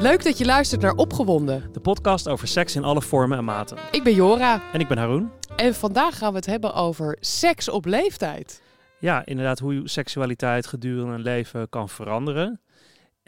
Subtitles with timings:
[0.00, 1.68] Leuk dat je luistert naar Opgewonden.
[1.72, 3.76] De podcast over seks in alle vormen en maten.
[3.90, 5.30] Ik ben Jora En ik ben Haroon.
[5.56, 8.62] en vandaag gaan we het hebben over seks op leeftijd.
[8.98, 12.60] Ja, inderdaad, hoe je seksualiteit gedurende een leven kan veranderen.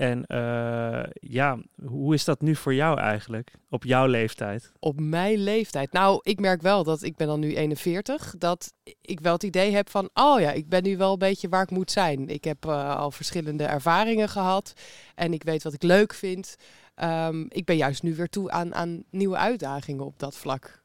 [0.02, 4.72] En eh, ja, hoe is dat nu voor jou eigenlijk, op jouw leeftijd?
[4.78, 5.92] Op mijn leeftijd.
[5.92, 9.72] Nou, ik merk wel dat ik ben dan nu 41, dat ik wel het idee
[9.72, 12.28] heb van, oh ja, ik ben nu wel een beetje waar ik moet zijn.
[12.28, 14.72] Ik heb eh, al verschillende ervaringen gehad
[15.14, 16.56] en ik weet wat ik leuk vind.
[16.94, 20.82] Ehm, ik ben juist nu weer toe aan, aan nieuwe uitdagingen op dat vlak.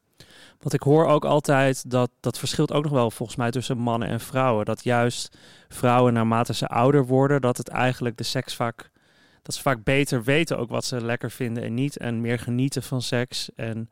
[0.58, 4.08] Want ik hoor ook altijd dat dat verschilt ook nog wel volgens mij tussen mannen
[4.08, 4.64] en vrouwen.
[4.64, 5.36] Dat juist
[5.68, 8.90] vrouwen naarmate ze ouder worden, dat het eigenlijk de seks vaak,
[9.48, 11.96] dat ze vaak beter weten ook wat ze lekker vinden en niet.
[11.96, 13.54] En meer genieten van seks.
[13.54, 13.90] En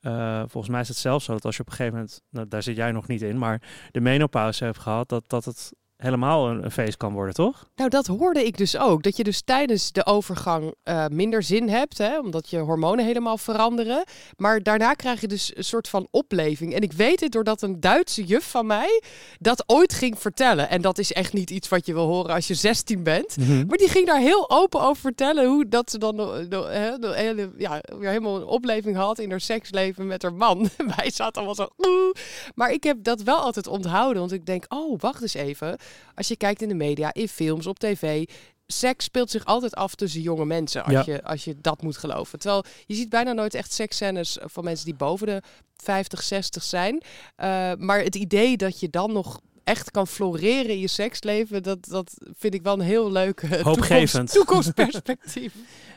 [0.00, 2.48] eh, volgens mij is het zelfs zo dat als je op een gegeven moment, nou,
[2.48, 6.48] daar zit jij nog niet in, maar de menopauze hebt gehad, dat, dat het helemaal
[6.48, 7.66] een, een feest kan worden, toch?
[7.76, 9.02] Nou, dat hoorde ik dus ook.
[9.02, 13.38] Dat je dus tijdens de overgang eh, minder zin hebt, hè, omdat je hormonen helemaal
[13.38, 14.04] veranderen.
[14.36, 16.74] Maar daarna krijg je dus een soort van opleving.
[16.74, 19.02] En ik weet het doordat een Duitse juf van mij
[19.38, 20.68] dat ooit ging vertellen.
[20.68, 23.36] En dat is echt niet iets wat je wil horen als je 16 bent.
[23.68, 27.80] Maar die ging daar heel open over vertellen hoe dat ze dan de, de- ja,
[27.98, 30.68] weer helemaal een opleving had in haar seksleven met haar man.
[30.96, 31.86] Wij zaten allemaal zo.
[31.86, 32.14] "Oeh."
[32.54, 35.76] Maar ik heb dat wel altijd onthouden, want ik denk, oh, wacht eens even.
[36.14, 38.24] Als je kijkt in de media, in films, op tv.
[38.66, 41.02] Seks speelt zich altijd af tussen jonge mensen, als, Ja.
[41.06, 42.38] je, als je dat moet geloven.
[42.38, 45.42] Terwijl je ziet bijna nooit echt seksscènes van mensen die boven de
[45.76, 46.94] 50, 60 zijn.
[46.94, 51.84] Uh, maar het idee dat je dan nog echt kan floreren in je seksleven, dat,
[51.88, 55.54] dat vind ik wel een heel leuk eh, toekomst, toekomstperspectief.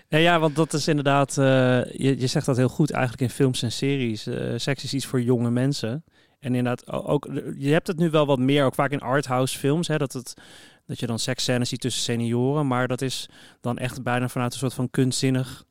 [0.08, 1.46] Ja, ja, want dat is inderdaad, eh,
[1.92, 4.28] je, je zegt dat heel goed eigenlijk in films en series.
[4.28, 6.04] Eh, seks is iets voor jonge mensen.
[6.40, 9.88] En inderdaad, ook, je hebt het nu wel wat meer, ook vaak in arthouse films,
[9.88, 10.34] hè, dat, het,
[10.86, 12.68] dat je dan seksscènes ziet tussen senioren.
[12.68, 13.30] Maar dat is
[13.62, 15.64] dan echt bijna vanuit een soort van kunstzinnig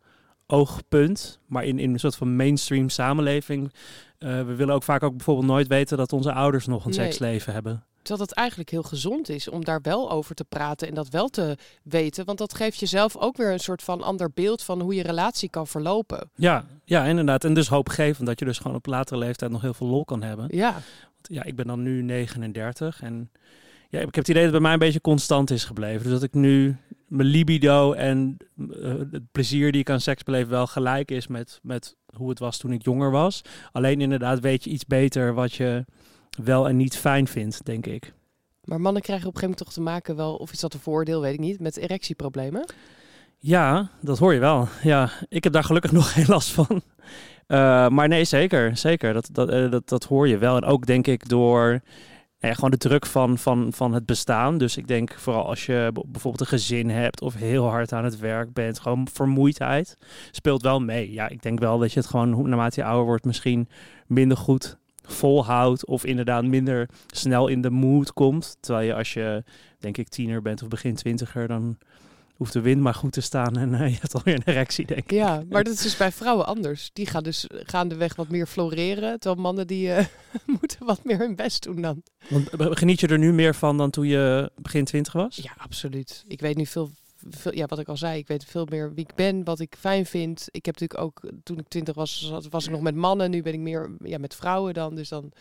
[0.47, 1.41] oogpunt.
[1.47, 3.73] Maar in, in een soort van mainstream samenleving.
[4.19, 7.05] eh, we willen ook vaak ook bijvoorbeeld nooit weten dat onze ouders nog een Nee.
[7.05, 7.84] seksleven hebben.
[8.04, 11.28] Terwijl het eigenlijk heel gezond is om daar wel over te praten en dat wel
[11.28, 12.25] te weten.
[12.25, 15.48] Want dat geeft jezelf ook weer een soort van ander beeld van hoe je relatie
[15.48, 16.31] kan verlopen.
[16.34, 17.44] Ja, ja, inderdaad.
[17.44, 20.22] En dus hoopgevend dat je dus gewoon op latere leeftijd nog heel veel lol kan
[20.22, 20.47] hebben.
[20.50, 23.31] Ja, Want ja, ik ben dan nu 39 en
[23.88, 26.03] ja, ik heb het idee dat het bij mij een beetje constant is gebleven.
[26.03, 26.76] Dus dat ik nu
[27.09, 31.59] mijn libido en eh, het plezier die ik aan seks beleef wel gelijk is met,
[31.62, 33.41] met hoe het was toen ik jonger was.
[33.72, 35.84] Alleen inderdaad weet je iets beter wat je
[36.43, 38.12] wel en niet fijn vindt, denk ik.
[38.65, 40.81] maar mannen krijgen op een gegeven moment toch te maken wel, of is dat een
[40.81, 42.65] voordeel, weet ik niet, met erectieproblemen.
[43.39, 44.69] Ja, dat hoor je wel.
[44.83, 46.83] Ja, ik heb daar gelukkig nog geen last van.
[47.47, 48.77] Eh, maar nee, zeker.
[48.77, 49.12] Zeker.
[49.12, 50.56] Dat, dat, eh, dat, dat hoor je wel.
[50.56, 51.69] En ook denk ik door
[52.44, 54.59] nou ja, gewoon de druk van, van, van het bestaan.
[54.59, 58.19] Dus ik denk vooral als je bijvoorbeeld een gezin hebt of heel hard aan het
[58.19, 59.97] werk bent, gewoon vermoeidheid
[60.31, 61.12] speelt wel mee.
[61.12, 63.69] Ja, ik denk wel dat je het gewoon, naarmate je ouder wordt, misschien
[64.06, 68.56] minder goed volhoudt of inderdaad minder snel in de mood komt.
[68.60, 69.44] Terwijl je als je,
[69.78, 71.78] denk ik, tiener bent of begin twintiger, dan
[72.37, 75.00] hoeft de wind maar goed te staan en eh, je hebt alweer een erectie, denk
[75.00, 75.10] ik.
[75.10, 76.91] Ja, maar dat is dus bij vrouwen anders.
[76.93, 80.06] Die gaan dus gaandeweg wat meer floreren, terwijl mannen die eh,
[80.60, 82.03] moeten wat meer hun best doen dan.
[82.28, 85.37] Want eh, geniet je er nu meer van dan toen je begin twintig was?
[85.37, 86.25] Ja, absoluut.
[86.26, 86.91] Ik weet nu veel,
[87.31, 89.77] veel, ja, wat ik al zei, ik weet veel meer wie ik ben, wat ik
[89.79, 90.49] fijn vind.
[90.51, 93.31] Ik heb natuurlijk ook, toen ik twintig was, was ik nog met mannen.
[93.31, 94.95] Nu ben ik meer ja, met vrouwen dan.
[94.95, 95.33] Dus dan,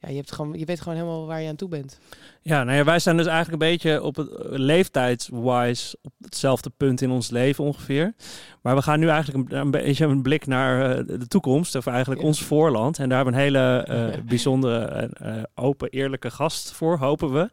[0.00, 1.98] ja, je, hebt gewoon, je weet gewoon helemaal waar je aan toe bent.
[2.42, 6.70] Ja, nou ja, wij zijn dus eigenlijk een beetje op het eh, leeftijdswise op hetzelfde
[6.76, 8.14] punt in ons leven ongeveer.
[8.62, 11.86] Maar we gaan nu eigenlijk een, een beetje een blik naar eh, de toekomst, of
[11.86, 12.26] eigenlijk Ja.
[12.26, 12.98] ons voorland.
[12.98, 17.50] En daar hebben we een hele eh, bijzondere, eh, open, eerlijke gast voor, hopen we.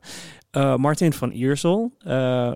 [0.77, 2.51] Martin van Iersel, eh,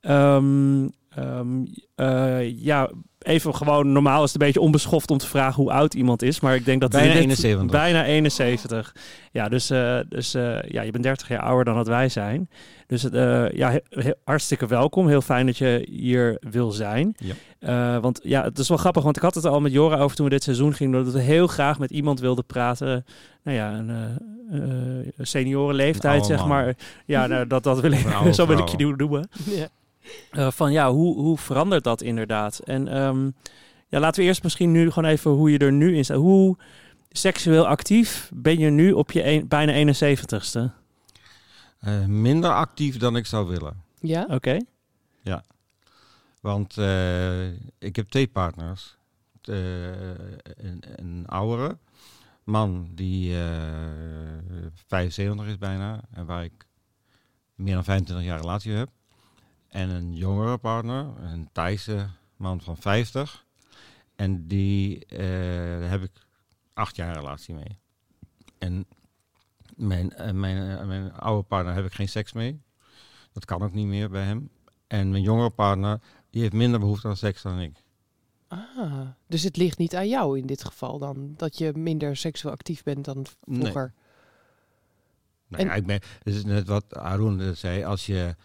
[0.00, 1.64] Ehm, ehm,
[1.94, 5.94] eh, ja, even gewoon, normaal is het een beetje onbeschoft om te vragen hoe oud
[5.94, 6.40] iemand is.
[6.40, 6.90] Maar ik denk dat...
[6.90, 7.66] Bijna dit- 71.
[7.70, 8.94] Bijna 71.
[9.32, 12.48] Ja, dus, eh, dus eh, ja, je bent 30 jaar ouder dan dat wij zijn.
[12.86, 15.08] Dus eh, ja, he- he- hartstikke welkom.
[15.08, 17.14] Heel fijn dat je hier wil zijn.
[17.16, 17.34] Ja.
[17.58, 20.16] Eh, want ja, het is wel grappig, want ik had het al met Jora over
[20.16, 23.04] toen we dit seizoen gingen, dat we heel graag met iemand wilden praten.
[23.42, 26.74] Nou ja, een eh, eh, seniorenleeftijd, Een zeg maar.
[27.06, 29.28] Ja, nou, dat, dat wil ik, zo wil ik je noemen.
[29.44, 29.68] Ja.
[30.30, 32.58] Eh, van ja, hoe, hoe verandert dat inderdaad?
[32.64, 33.30] En ehm,
[33.88, 36.16] ja, laten we eerst misschien nu gewoon even hoe je er nu in staat.
[36.16, 36.56] Hoe
[37.10, 40.60] seksueel actief ben je nu op je een- bijna 71ste?
[41.78, 43.82] Eh, minder actief dan ik zou willen.
[44.00, 44.26] Ja?
[44.30, 44.58] Oké.
[46.46, 48.96] Want eh, ik heb twee partners.
[49.42, 49.86] Eh,
[50.56, 51.78] een, een oudere
[52.44, 53.44] man die eh
[54.86, 56.00] 75 is bijna.
[56.10, 56.66] En waar ik
[57.54, 58.88] meer dan 25 jaar relatie heb.
[59.68, 63.44] en een jongere partner, een Thaise man van 50.
[64.16, 65.18] En die eh,
[65.80, 66.26] daar heb ik
[66.72, 67.78] acht jaar relatie mee.
[68.58, 68.86] En
[69.76, 72.60] mijn, eh, mijn, eh, mijn oude partner heb ik geen seks mee.
[73.32, 74.50] Dat kan ook niet meer bij hem.
[74.86, 76.00] En mijn jongere partner,
[76.30, 77.84] die heeft minder behoefte aan seks dan ik.
[78.48, 82.52] Ah, dus het ligt niet aan jou in dit geval dan, dat je minder seksueel
[82.54, 83.60] actief bent dan Nee.
[83.60, 83.92] vroeger.
[85.48, 88.36] Nou En- ja, ik ben, het is net wat Arun zei, als je,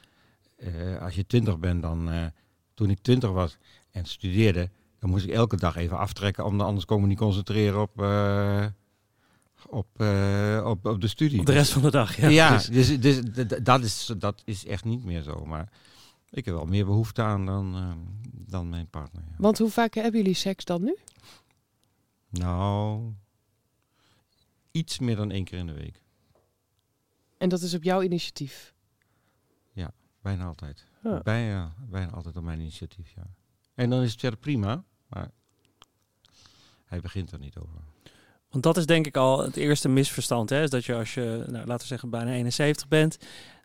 [0.58, 2.10] eh, als je twintig bent, dan
[2.74, 3.58] toen ik twintig was
[3.92, 4.70] en studeerde,
[5.00, 7.92] dan moest ik elke dag even aftrekken, om anders kon ik me niet concentreren op,
[9.70, 11.40] op, eh, op, op de studie.
[11.40, 12.28] Op de rest van de dag, ja.
[12.28, 13.22] Ja, dus, dus,
[13.64, 15.46] dat, is, dat is echt niet meer zo.
[15.46, 15.72] Maar
[16.30, 17.92] ik heb wel meer behoefte aan dan, eh,
[18.32, 19.24] dan mijn partner.
[19.30, 19.36] ja.
[19.38, 20.98] Want hoe vaak hebben jullie seks dan nu?
[22.30, 23.02] Nou,
[24.72, 26.04] iets meer dan één keer in de week.
[27.38, 28.74] En dat is op jouw initiatief.
[30.22, 30.86] Bijna altijd.
[31.04, 31.20] Ja.
[31.20, 33.34] Bijna, bijna altijd op mijn initiatief, ja.
[33.74, 35.32] En dan is het verder prima, maar
[36.86, 37.82] hij begint er niet over.
[38.52, 40.50] Want dat is denk ik al het eerste misverstand.
[40.50, 40.62] Hè?
[40.64, 43.18] Is dat je als je, nou, laten we zeggen, bijna 71 bent,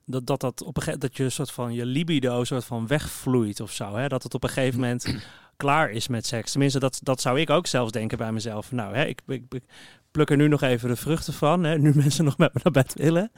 [0.05, 2.87] dat, dat, dat, op een gege- dat je een soort van je libido soort van
[2.87, 3.95] wegvloeit of zo.
[3.97, 4.09] Hè?
[4.09, 5.15] Dat het op een gegeven moment
[5.57, 6.51] klaar is met seks.
[6.51, 8.73] Tenminste, dat, dat zou ik ook zelfs denken bij mezelf.
[8.73, 9.63] Nou, hè, ik, ik, ik
[10.11, 11.65] pluk er nu nog even de vruchten van.
[11.65, 11.79] Hè?
[11.79, 13.31] Nu mensen nog met me naar bed willen.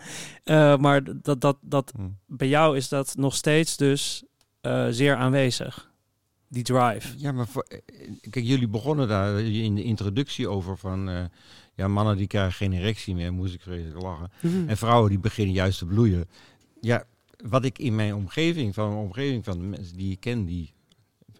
[0.44, 2.08] Eh, maar dat, dat, dat, Hm.
[2.26, 4.24] bij jou is dat nog steeds dus
[4.60, 5.87] eh, zeer aanwezig.
[6.48, 7.14] Die drive.
[7.16, 7.78] Ja, maar voor, eh,
[8.30, 11.08] kijk, jullie begonnen daar in de introductie over van...
[11.08, 11.24] eh,
[11.74, 14.30] ja, mannen die krijgen geen erectie meer, moest ik vreselijk lachen.
[14.66, 16.28] En vrouwen die beginnen juist te bloeien.
[16.80, 17.04] Ja,
[17.44, 20.72] wat ik in mijn omgeving, van mijn omgeving, van de mensen die ik ken, die,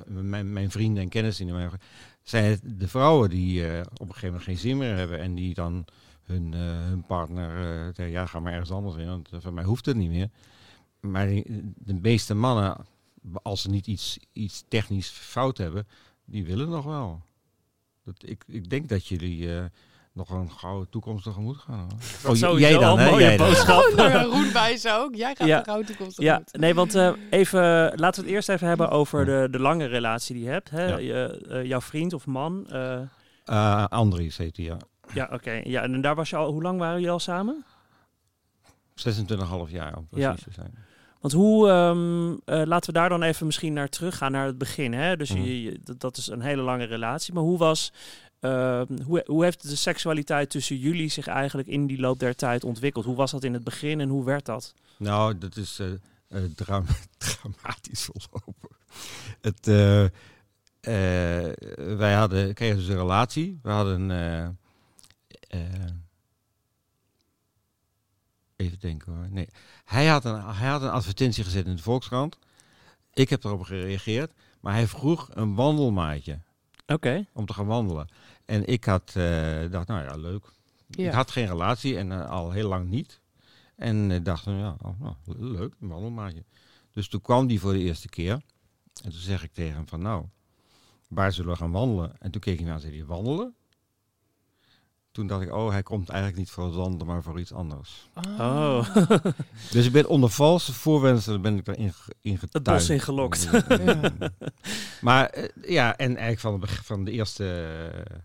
[0.06, 1.70] mijn, mijn vrienden en kennissen in mijn
[2.22, 5.34] zijn het de vrouwen die eh, op een gegeven moment geen zin meer hebben en
[5.34, 5.84] die dan
[6.22, 9.64] hun, eh, hun partner eh zeggen, ja, ga maar ergens anders in, want van mij
[9.64, 10.30] hoeft het niet meer.
[11.00, 11.26] Maar
[11.76, 12.76] de meeste mannen,
[13.42, 15.86] als ze niet iets, iets technisch fout hebben,
[16.24, 17.22] die willen nog wel.
[18.04, 19.64] Dat, ik, ik denk dat jullie eh,
[20.12, 21.88] nog een gouden toekomst tegemoet gaan.
[22.22, 22.50] Hoor.
[22.50, 23.10] Oh, jij dan, een hè?
[23.10, 23.92] mooie Jij boodschap.
[23.96, 25.14] ja, Roen wijs ook.
[25.14, 25.58] Jij gaat Ja.
[25.58, 26.60] de gouden toekomst Ja, tegemoet.
[26.60, 27.60] nee, want eh, even,
[27.98, 30.70] laten we het eerst even hebben over de, de lange relatie die je hebt.
[30.70, 30.86] Hè?
[30.86, 30.96] Ja.
[30.98, 32.66] Je, eh, jouw vriend of man.
[32.70, 33.00] eh,
[33.44, 34.76] Eh, Andries heet hij, ja.
[35.14, 35.50] ja, oké.
[35.64, 37.64] Ja, en daar was je al, hoe lang waren jullie al samen?
[38.94, 40.34] 26,5 jaar om precies Ja.
[40.34, 40.74] te zijn.
[41.20, 44.92] Want hoe, ehm, eh, laten we daar dan even misschien naar teruggaan, naar het begin.
[44.92, 45.16] Hè?
[45.16, 45.42] Dus Mhm.
[45.42, 47.34] je, je- dat- dat is een hele lange relatie.
[47.34, 47.92] Maar hoe was,
[48.40, 52.64] ehm, hoe, hoe heeft de seksualiteit tussen jullie zich eigenlijk in die loop der tijd
[52.64, 53.04] ontwikkeld?
[53.04, 54.74] Hoe was dat in het begin en hoe werd dat?
[54.98, 55.80] Nou, dat is
[56.54, 56.82] dra-
[57.18, 58.76] dramatisch verlopen.
[59.40, 59.66] Het,
[61.98, 63.58] wij hadden, kregen dus een relatie.
[63.62, 64.10] We hadden...
[64.10, 65.60] eh,
[68.58, 69.28] even denken hoor.
[69.30, 69.48] Nee.
[69.84, 72.38] Hij, had een, hij had een advertentie gezet in de Volkskrant.
[73.12, 74.32] Ik heb erop gereageerd.
[74.60, 76.38] Maar hij vroeg een wandelmaatje
[76.86, 77.26] Oké.
[77.32, 78.08] om te gaan wandelen.
[78.44, 80.44] En ik had eh, dacht, nou ja, leuk.
[80.86, 81.06] Ja.
[81.06, 83.20] Ik had geen relatie en eh, al heel lang niet.
[83.76, 86.44] En ik dacht, ja, oh, nou, leuk, een wandelmaatje.
[86.92, 88.32] Dus toen kwam die voor de eerste keer.
[89.02, 90.24] En toen zeg ik tegen hem van, nou,
[91.08, 92.20] waar zullen we gaan wandelen?
[92.20, 93.54] En toen keek hij naar en zei hij, wandelen?
[95.18, 98.08] Toen dacht ik, oh, hij komt eigenlijk niet voor het wandelen, maar voor iets anders.
[98.38, 98.94] Oh,
[99.72, 103.48] Dus ik ben onder valse voorwendselen ben ik erin ge- in het bos ingelokt.
[105.00, 107.44] Maar eh, ja, en eigenlijk van, de van de eerste,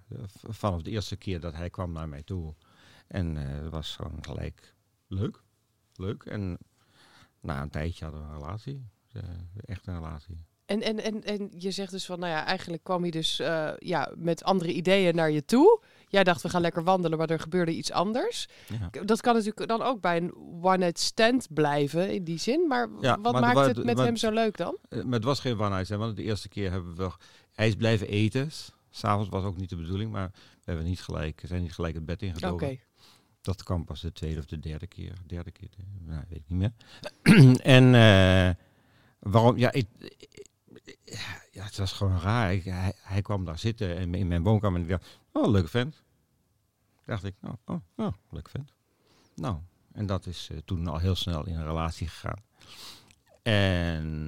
[0.09, 0.17] eh,
[0.50, 2.53] vanaf de eerste keer dat hij kwam naar mij toe.
[3.07, 4.73] En eh, het was gewoon gelijk
[5.07, 5.41] leuk.
[5.95, 6.23] Leuk.
[6.23, 6.57] En
[7.41, 8.85] na een tijdje hadden we een relatie.
[9.65, 10.38] Echt een relatie.
[10.65, 13.71] En, en, en, en je zegt dus van, nou ja, eigenlijk kwam hij dus eh,
[13.77, 15.81] ja, met andere ideeën naar je toe.
[16.13, 18.48] Jij dacht, we gaan lekker wandelen, maar er gebeurde iets anders.
[18.91, 19.03] Ja.
[19.05, 22.67] Dat kan natuurlijk dan ook bij een one-night stand blijven, in die zin.
[22.67, 24.77] Maar Ja, wat maar maakt het met maar- hem zo leuk dan?
[24.89, 27.12] Eh, maar het was geen one night stand, want de eerste keer hebben we...
[27.53, 28.51] Hij is blijven eten.
[28.89, 32.05] S'avonds was ook niet de bedoeling, maar we hebben niet gelijk, zijn niet gelijk het
[32.05, 32.25] bed Oké.
[32.25, 32.79] ingedoken.
[33.41, 35.13] Dat kwam pas de tweede of de derde keer.
[35.27, 36.74] Derde keer, eh, nou, weet ik niet meer.
[37.77, 38.55] en eh,
[39.20, 39.58] waarom?
[39.58, 39.88] Ja, ik,
[41.63, 42.53] ja, het was gewoon raar.
[42.53, 45.67] Ik, hij, hij kwam daar zitten en in mijn woonkamer en ik dacht, oh, leuke
[45.70, 46.03] vent.
[47.05, 48.74] Dacht ik, oh, oh, oh leuke vent.
[49.36, 49.58] Nou,
[49.91, 52.41] en dat is eh, toen al heel snel in een relatie gegaan.
[53.41, 54.24] En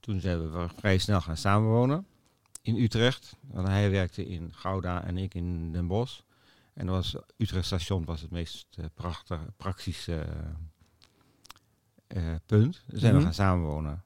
[0.00, 2.06] toen zijn we vrij snel gaan samenwonen
[2.62, 3.36] in Utrecht.
[3.40, 6.20] Want hij werkte in Gouda en ik in Den Bosch.
[6.74, 10.26] En dat was, Utrecht station was het meest eh, prachtige, praktische
[12.06, 12.82] eh, punt.
[12.86, 13.20] Dan zijn Mhm.
[13.20, 14.02] we gaan samenwonen.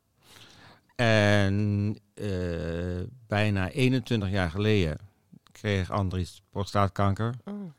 [1.03, 4.99] En eh, bijna 21 jaar geleden
[5.53, 7.35] kreeg Andries prostaatkanker.
[7.45, 7.71] Oh.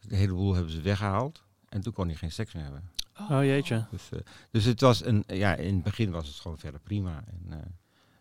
[0.00, 1.42] De hele boel hebben ze weggehaald.
[1.68, 2.90] En toen kon hij geen seks meer hebben.
[3.30, 3.84] Oh jeetje.
[3.90, 4.18] Dus, eh,
[4.50, 7.24] dus het was een, ja, in het begin was het gewoon verder prima.
[7.26, 7.58] En, eh,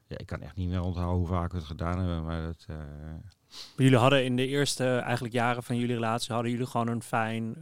[0.08, 2.66] ja, ik kan echt niet meer onthouden hoe vaak we het gedaan hebben, maar dat,
[3.78, 7.56] jullie hadden in de eerste eigenlijk jaren van jullie relatie hadden jullie gewoon een fijn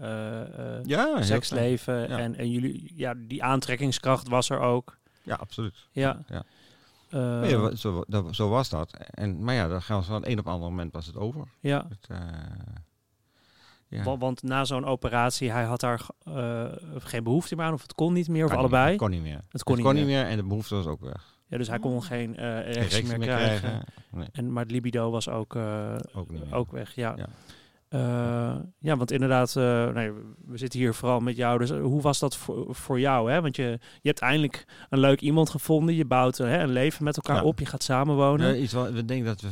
[0.84, 2.18] ja, seksleven Ja.
[2.18, 4.98] en, en jullie ja die aantrekkingskracht was er ook.
[5.24, 5.88] Ja, absoluut.
[5.92, 6.24] Ja.
[6.28, 6.44] Ja.
[7.10, 8.94] Eh, ja, zo, dat, zo was dat.
[9.10, 11.16] En, maar ja, dan gaan we van het een op het andere moment was het
[11.18, 11.48] over.
[11.60, 11.86] ja.
[11.90, 12.18] Het, eh,
[13.88, 14.04] ja.
[14.04, 16.66] Wa- Want na zo'n operatie, hij had daar eh,
[16.98, 18.90] geen behoefte meer aan, of het kon niet meer, of Kan niet allebei.
[18.90, 18.98] meer.
[18.98, 19.42] kon niet meer.
[19.50, 20.06] Het kon niet meer.
[20.06, 21.38] meer en de behoefte was ook weg.
[21.48, 23.84] Ja, dus hij kon geen eh Geen erectie meer, krijgen.
[24.12, 26.54] Nee, En, maar het libido was ook, eh, ook niet meer.
[26.56, 27.14] ook weg, ja.
[27.18, 27.28] Ja.
[27.90, 30.12] Ja, ja want inderdaad, eh, nee,
[30.46, 31.60] we zitten hier vooral met jou.
[31.60, 33.32] Dus eh, hoe was dat voor, voor jou?
[33.32, 33.42] Hè?
[33.42, 33.64] Want je,
[34.02, 35.96] je hebt eindelijk een leuk iemand gevonden.
[35.96, 37.44] Je bouwt eh, hè, een leven met elkaar Ja.
[37.44, 37.60] op.
[37.60, 38.62] Je gaat samenwonen.
[38.62, 39.50] Iets wat, we denken dat we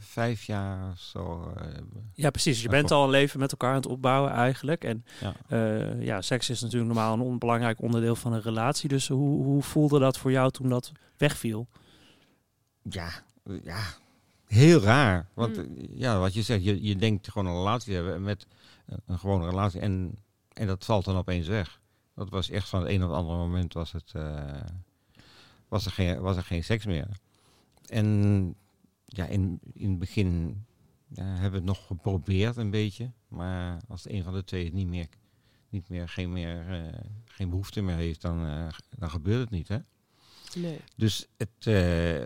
[0.00, 2.10] vijf jaar of zo eh, hebben.
[2.14, 2.56] Ja, precies.
[2.58, 4.84] Je Ja, bent al een leven met elkaar aan het opbouwen eigenlijk.
[4.84, 5.32] En Ja.
[5.48, 8.88] eh, ja, seks is natuurlijk normaal een onbelangrijk onderdeel van een relatie.
[8.88, 11.66] Dus hoe, hoe voelde dat voor jou toen dat wegviel?
[12.82, 13.08] Ja,
[13.44, 13.78] eh, ja,
[14.50, 15.28] heel raar.
[15.34, 15.76] Want Hmm.
[15.76, 18.46] eh, ja, wat je zegt, je, je denkt gewoon een relatie te hebben met
[18.86, 19.80] een, een gewone relatie.
[19.80, 20.18] En,
[20.52, 21.80] en dat valt dan opeens weg.
[22.14, 24.60] Dat was echt van het een op het andere moment was, het, eh,
[25.68, 27.08] was, er, geen, was er geen seks meer.
[27.86, 28.54] En
[29.04, 30.64] ja, in, in het begin
[31.08, 33.10] ja, hebben we het nog geprobeerd een beetje.
[33.28, 35.08] Maar als een van de twee het niet meer,
[35.68, 39.68] niet meer, geen, meer eh, geen behoefte meer heeft, dan, eh, dan gebeurt het niet.
[39.68, 39.78] Hè?
[40.54, 40.80] Nee.
[40.96, 42.24] Dus het, eh,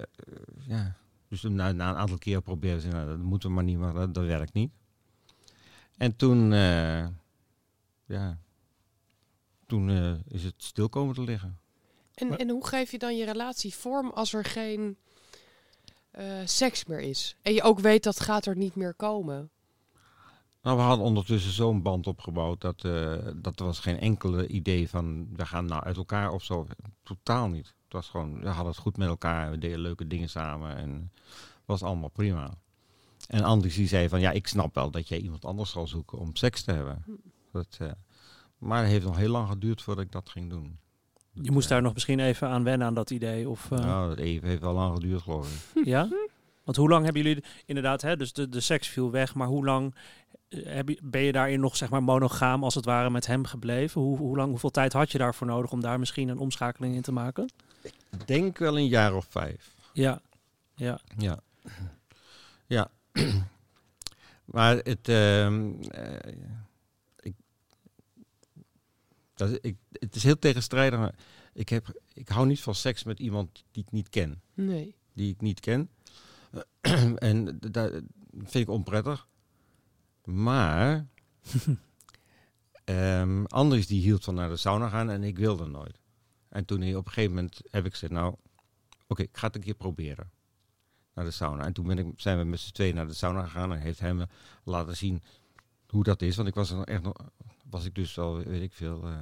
[0.66, 0.96] ja,
[1.42, 3.94] dus na, na een aantal keer proberen ze, nou, dat moeten we maar niet, maar
[3.94, 4.70] dat, dat werkt niet.
[5.96, 7.06] En toen, eh,
[8.04, 8.38] ja,
[9.66, 11.58] toen eh, is het stil komen te liggen.
[12.14, 14.96] En, Maar- en hoe geef je dan je relatie vorm als er geen
[16.10, 17.36] eh, seks meer is?
[17.42, 19.50] En je ook weet dat gaat er niet meer komen.
[20.62, 22.80] Nou, we hadden ondertussen zo'n band opgebouwd dat,
[23.36, 26.66] dat er was geen enkele idee van we gaan nou uit elkaar of zo.
[27.02, 27.74] Totaal niet.
[27.94, 31.10] Het was gewoon, we hadden het goed met elkaar, we deden leuke dingen samen en
[31.34, 32.50] het was allemaal prima.
[33.28, 36.18] En Anders die zei van ja, ik snap wel dat jij iemand anders zal zoeken
[36.18, 37.04] om seks te hebben.
[37.52, 37.90] Dat, eh,
[38.58, 40.78] maar het heeft nog heel lang geduurd voordat ik dat ging doen.
[41.32, 43.48] Je moest daar nog misschien even aan wennen aan dat idee.
[43.48, 45.84] Of, eh, Nou, dat even heeft wel lang geduurd geloof ik.
[45.84, 46.08] Ja?
[46.64, 49.64] Want hoe lang hebben jullie inderdaad, hè, dus de, de seks viel weg, maar hoe
[49.64, 50.00] lang eh,
[50.64, 54.00] heb je, ben je daarin nog zeg maar monogaam als het ware met hem gebleven?
[54.00, 57.02] Hoe, hoe lang, hoeveel tijd had je daarvoor nodig om daar misschien een omschakeling in
[57.02, 57.50] te maken?
[57.82, 59.74] Ik denk wel een jaar of vijf.
[59.92, 60.20] Ja,
[60.74, 61.00] ja.
[61.16, 61.40] Ja.
[62.66, 62.90] Ja.
[64.54, 66.32] maar het, ehm, eh,
[67.20, 67.34] ik,
[69.34, 70.98] dat, ik, het is heel tegenstrijdig.
[70.98, 71.14] maar
[71.52, 74.42] Ik, heb, ik hou niet van seks met iemand die ik niet ken.
[74.54, 74.94] Nee.
[75.12, 75.90] Die ik niet ken.
[77.16, 77.92] en dat
[78.32, 79.26] vind ik onprettig.
[80.24, 81.06] Maar
[82.84, 85.98] ehm Anders die hield van naar de sauna gaan en ik wilde nooit.
[86.48, 88.34] En toen op een gegeven moment heb ik gezegd, nou,
[89.06, 90.30] oké, ik ga het een keer proberen.
[91.14, 91.64] Naar de sauna.
[91.64, 94.00] En toen ben ik, zijn we met z'n tweeën naar de sauna gegaan en heeft
[94.00, 94.26] hij me
[94.64, 95.22] laten zien
[95.88, 96.36] hoe dat is.
[96.36, 97.14] Want ik was er echt nog,
[97.70, 99.16] was ik dus al, weet ik veel, eh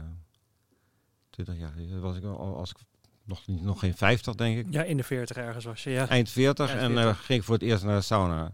[1.30, 2.76] 20 jaar, was ik al, als ik
[3.24, 4.72] nog, niet, nog geen 50 denk ik.
[4.72, 5.90] Ja, in de 40 ergens was je.
[5.90, 7.04] Ja, Eind 40 Eind en 40.
[7.18, 8.52] eh, ging ik voor het eerst naar de sauna.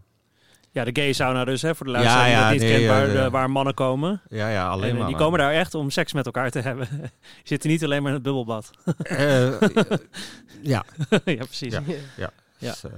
[0.71, 3.11] Ja de gay sauna dus, hè, voor de luisteraar die ja, niet nee, kent, waar,
[3.11, 3.29] ja.
[3.29, 4.21] waar mannen komen.
[4.27, 5.07] Ja, ja, alleen En, eh, maar.
[5.07, 6.87] die komen daar echt om seks met elkaar te hebben.
[7.01, 7.09] Je
[7.43, 8.71] zitten niet alleen maar in het bubbelbad.
[8.97, 9.61] Eh,
[10.73, 10.85] ja,
[11.25, 11.77] ja, precies.
[12.17, 12.31] Ja.
[12.59, 12.91] Dus, eh,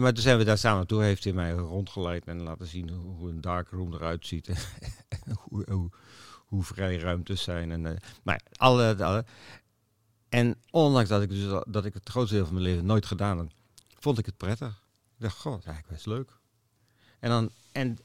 [0.00, 1.02] maar toen zijn we daar samen naartoe.
[1.02, 4.48] Heeft hij mij rondgeleid en laten zien hoe, een darkroom eruit ziet.
[4.48, 4.56] en
[5.40, 5.90] hoe, hoe,
[6.36, 7.70] hoe vrij ruimtes zijn.
[7.70, 9.24] En, eh, maar alle, alle.
[10.28, 13.38] En ondanks dat ik, dus, dat ik het grootste deel van mijn leven nooit gedaan
[13.38, 13.48] heb,
[13.98, 14.82] vond ik het prettig.
[15.16, 16.30] Ik dacht, god, eigenlijk best leuk.
[17.24, 17.98] En dan, en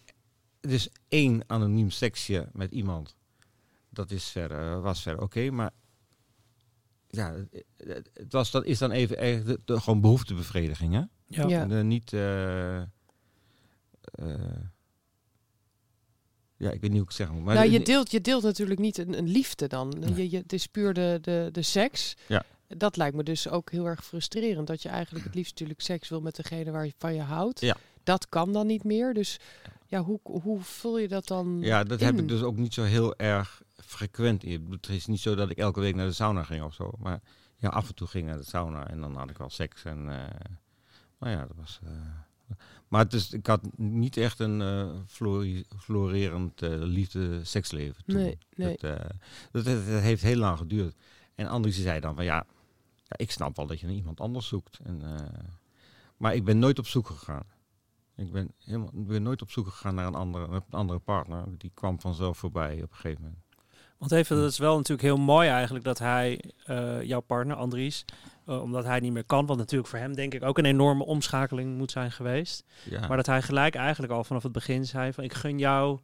[0.59, 3.15] dus één anoniem seksje met iemand,
[3.89, 5.71] dat is verder, was verder oké, maar
[7.09, 7.35] ja,
[7.77, 10.99] het, was, dat is dan even echt de, de- gewoon behoeftebevrediging, hè?
[11.27, 11.47] Ja.
[11.47, 11.61] Ja.
[11.61, 12.85] En, eh, niet, eh, eh,
[16.57, 17.45] ja, ik weet niet hoe ik het zeggen moet.
[17.45, 19.89] Maar nou, je deelt, je deelt natuurlijk niet een, een liefde dan.
[19.99, 20.15] Nee.
[20.15, 22.15] Je, je, het is puur de, de, de seks.
[22.27, 22.43] Ja.
[22.67, 24.67] Dat lijkt me dus ook heel erg frustrerend.
[24.67, 27.59] Dat je eigenlijk het liefst natuurlijk seks wil met degene waar je van je houdt.
[27.59, 27.77] Ja.
[28.03, 29.13] Dat kan dan niet meer.
[29.13, 29.39] Dus
[29.85, 32.83] ja, hoe, hoe vul je dat dan ja, dat heb ik dus ook niet zo
[32.83, 34.41] heel erg frequent.
[34.69, 36.91] Het is niet zo dat ik elke week naar de sauna ging of zo.
[36.97, 37.21] Maar
[37.55, 39.83] ja, af en toe ging ik naar de sauna en dan had ik wel seks.
[39.83, 40.27] En, eh
[41.19, 41.79] nou ja, dat was...
[41.83, 41.89] eh,
[42.87, 44.61] maar het is, ik had niet echt een
[45.07, 48.15] flori- florerend eh, liefde-seksleven toen.
[48.15, 48.77] Nee, nee.
[48.79, 48.91] Dat,
[49.51, 50.95] dat, dat- dat heeft heel lang geduurd.
[51.35, 52.45] En Andries zei dan van ja,
[53.03, 54.79] ja, ik snap wel dat je naar iemand anders zoekt.
[54.83, 55.01] En,
[56.17, 57.43] maar ik ben nooit op zoek gegaan.
[58.19, 61.43] Ik ben, helemaal, ben nooit op zoek gegaan naar een andere, een andere partner.
[61.57, 63.39] Die kwam vanzelf voorbij op een gegeven moment.
[63.97, 68.05] Want even, dat is wel natuurlijk heel mooi eigenlijk dat hij, eh, jouw partner Andries,
[68.45, 71.05] eh, omdat hij niet meer kan, wat natuurlijk voor hem denk ik ook een enorme
[71.05, 72.63] omschakeling moet zijn geweest.
[72.89, 73.07] Ja.
[73.07, 75.99] Maar dat hij gelijk eigenlijk al vanaf het begin zei van ik gun jou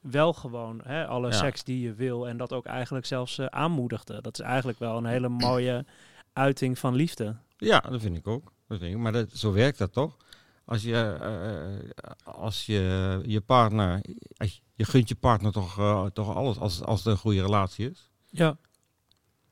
[0.00, 1.32] wel gewoon hè, alle Ja.
[1.32, 4.22] seks die je wil en dat ook eigenlijk zelfs eh, aanmoedigde.
[4.22, 5.84] Dat is eigenlijk wel een hele mooie
[6.32, 7.36] uiting van liefde.
[7.56, 8.52] Ja, dat vind ik ook.
[8.68, 8.98] Dat vind ik.
[8.98, 10.16] Maar dat, zo werkt dat toch?
[10.64, 14.00] Als je, eh, als je je partner,
[14.36, 17.42] als je, je gunt je partner toch, eh, toch alles als, als het een goede
[17.42, 18.10] relatie is.
[18.30, 18.56] Ja.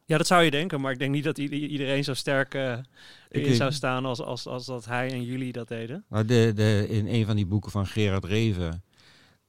[0.07, 2.79] Ja, dat zou je denken, maar ik denk niet dat iedereen zo sterk eh
[3.31, 6.05] Ik- in zou staan als, als, als dat hij en jullie dat deden.
[6.09, 8.83] Nou, de, de, in een van die boeken van Gerard Reven,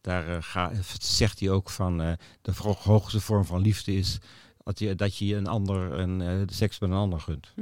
[0.01, 2.51] daar eh, ga, zegt hij ook van eh, de
[2.83, 4.17] hoogste vorm van liefde is
[4.63, 7.51] dat je, dat je een ander een, eh, de seks met een ander gunt.
[7.55, 7.61] Hm.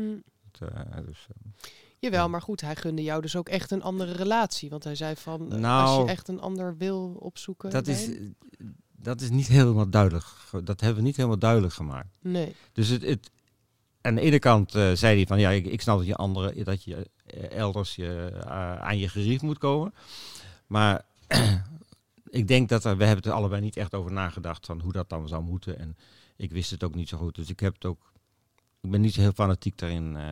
[0.52, 1.62] Dat, eh, dus, eh,
[2.02, 4.70] Jawel, maar goed, hij gunde jou dus ook echt een andere relatie.
[4.70, 7.70] Want hij zei van, eh, als Nou, je echt een ander wil opzoeken.
[7.70, 8.36] dat, is, nee.
[8.96, 10.26] dat is niet helemaal duidelijk.
[10.64, 12.18] Dat hebben we niet helemaal duidelijk gemaakt.
[12.22, 12.56] Nee.
[12.72, 13.32] Dus het, het,
[14.02, 16.64] aan de ene kant eh, zei hij van ja, ik, ik snap dat je andere,
[16.64, 19.94] dat je eh, elders je, eh, aan je gerief moet komen.
[20.68, 21.06] Maar
[22.30, 25.10] ik denk dat er, we hebben er allebei niet echt over nagedacht van hoe dat
[25.10, 25.80] dan zou moeten.
[25.80, 25.98] En
[26.36, 27.36] ik wist het ook niet zo goed.
[27.36, 28.11] Dus ik heb het ook.
[28.82, 30.30] Ik ben niet zo heel fanatiek daarin eh,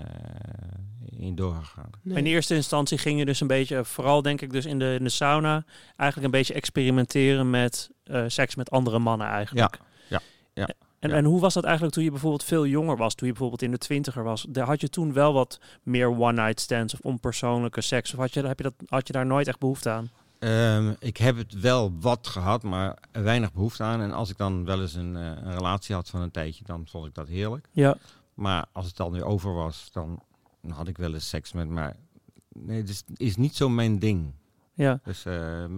[1.19, 1.89] in doorgegaan.
[2.01, 2.17] nee.
[2.17, 5.03] In eerste instantie ging je dus een beetje, vooral denk ik dus in de, in
[5.03, 5.65] de sauna,
[5.95, 9.79] eigenlijk een beetje experimenteren met eh, seks met andere mannen eigenlijk.
[9.79, 10.21] Ja, ja,
[10.53, 11.15] ja, En, ja.
[11.15, 13.71] en hoe was dat eigenlijk toen je bijvoorbeeld veel jonger was, toen je bijvoorbeeld in
[13.71, 14.45] de twintiger was?
[14.49, 18.13] Daar had je toen wel wat meer one-night stands of onpersoonlijke seks?
[18.13, 20.09] Of had je, heb je dat, had je daar nooit echt behoefte aan?
[20.39, 24.01] Ehm, ik heb het wel wat gehad, maar weinig behoefte aan.
[24.01, 26.87] En als ik dan wel eens een, eh, een relatie had van een tijdje, dan
[26.89, 27.67] vond ik dat heerlijk.
[27.71, 27.97] Ja,
[28.39, 30.23] Maar als het dan weer over was, dan
[30.67, 31.69] had ik wel eens seks met.
[31.69, 31.95] Maar
[32.49, 34.33] nee, het is, is niet zo mijn ding.
[34.73, 34.99] ja.
[35.03, 35.69] Dus eh, eh,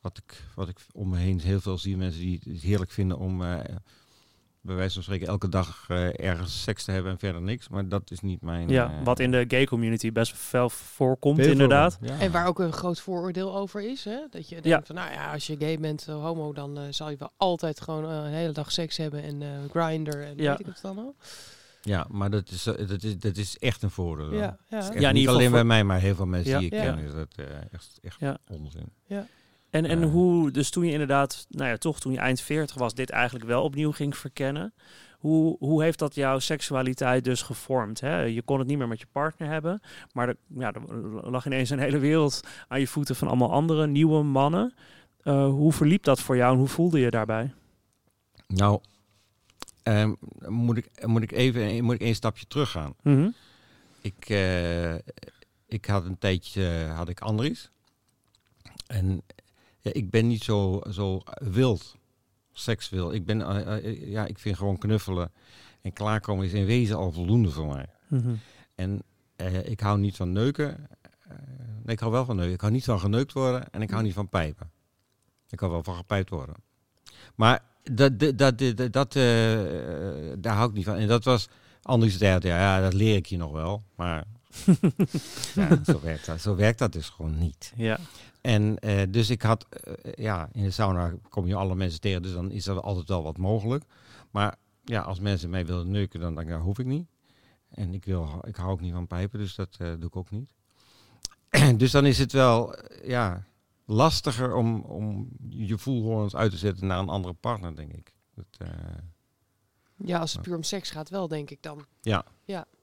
[0.00, 3.18] wat, ik, wat ik om me heen heel veel zie, mensen die het heerlijk vinden
[3.18, 3.76] om eh,
[4.62, 7.68] bij wijze van spreken elke dag eh, ergens seks te hebben en verder niks.
[7.68, 8.68] Maar dat is niet mijn.
[8.68, 11.98] ja, eh, wat in de gay community best veel voorkomt veel inderdaad.
[12.00, 12.18] Ja.
[12.18, 14.04] En waar ook een groot vooroordeel over is.
[14.04, 14.18] Hè?
[14.30, 14.82] Dat je denkt Ja.
[14.84, 17.80] van, nou ja, als je gay bent, eh, homo, dan eh, zal je wel altijd
[17.80, 20.50] gewoon een hele dag seks hebben en eh grinder en Ja.
[20.50, 21.14] weet ik het dan al.
[21.84, 24.34] Ja, maar dat is, dat is, dat is echt een voordeel.
[24.34, 24.56] Ja,
[24.94, 25.12] ja.
[25.12, 26.58] niet alleen bij mij, maar heel veel mensen Ja.
[26.58, 26.82] die ik Ja.
[26.82, 28.38] ken is dat echt, echt Ja.
[29.72, 32.94] En, en hoe, dus toen je inderdaad, nou ja, toch toen je eind 40 was,
[32.94, 34.74] dit eigenlijk wel opnieuw ging verkennen.
[35.18, 38.00] Hoe, hoe heeft dat jouw seksualiteit dus gevormd?
[38.00, 38.20] Hè?
[38.20, 39.80] Je kon het niet meer met je partner hebben,
[40.12, 43.86] maar er, ja, er lag ineens een hele wereld aan je voeten van allemaal andere
[43.86, 44.74] nieuwe mannen.
[45.22, 47.52] Eh, hoe verliep dat voor jou en hoe voelde je daarbij?
[48.46, 48.80] Nou,
[49.82, 50.14] ehm,
[50.48, 52.94] moet, ik, moet ik even moet ik één stapje teruggaan.
[53.02, 53.30] Mhm.
[54.00, 54.94] Ik, eh,
[55.66, 57.70] ik had een tijdje had ik Andries.
[58.86, 59.22] En
[59.82, 61.96] ja, ik ben niet zo, zo wild,
[62.52, 63.12] sekswil.
[63.12, 65.32] Ik, ben, eh, eh, ja, ik vind gewoon knuffelen
[65.80, 67.86] en klaarkomen is in wezen al voldoende voor mij.
[68.08, 68.34] Mhm.
[68.74, 69.02] En
[69.36, 70.86] eh, ik hou niet van neuken.
[71.22, 71.36] Eh,
[71.82, 72.54] nee, ik hou wel van neuken.
[72.54, 74.70] Ik hou niet van geneukt worden en ik hou niet van pijpen.
[75.48, 76.54] Ik hou wel van gepijpt worden.
[77.34, 79.22] Maar dat, dat, dat, dat, dat, eh,
[80.38, 80.96] daar hou ik niet van.
[80.96, 81.48] En dat was
[81.82, 83.82] Andries zei, ja, ja, dat leer ik je nog wel.
[83.94, 84.24] Maar
[85.54, 87.72] ja, zo, werkt dat, zo werkt dat dus gewoon niet.
[87.76, 87.98] Ja.
[88.40, 92.22] En eh, dus ik had, eh, ja, in de sauna kom je alle mensen tegen,
[92.22, 93.84] dus dan is er altijd wel wat mogelijk.
[94.30, 97.06] Maar ja, als mensen mij willen neuken, dan denk ik, nou, hoef ik niet.
[97.68, 100.30] En ik, wil, ik hou ook niet van pijpen, dus dat eh, doe ik ook
[100.30, 100.54] niet.
[101.80, 103.44] dus dan is het wel, ja,
[103.84, 108.12] lastiger om, om je voelhorens uit te zetten naar een andere partner, denk ik.
[108.34, 108.68] Dat, eh,
[109.96, 111.84] Ja, als het puur om seks gaat wel, denk ik dan.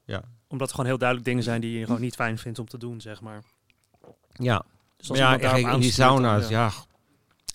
[0.06, 2.68] ja, Omdat het gewoon heel duidelijk dingen zijn die je gewoon niet fijn vindt om
[2.68, 3.44] te doen, zeg maar.
[4.34, 4.66] ja.
[4.98, 6.66] Dus Maar ja, in die dan, sauna's, ja.
[6.66, 6.72] ja.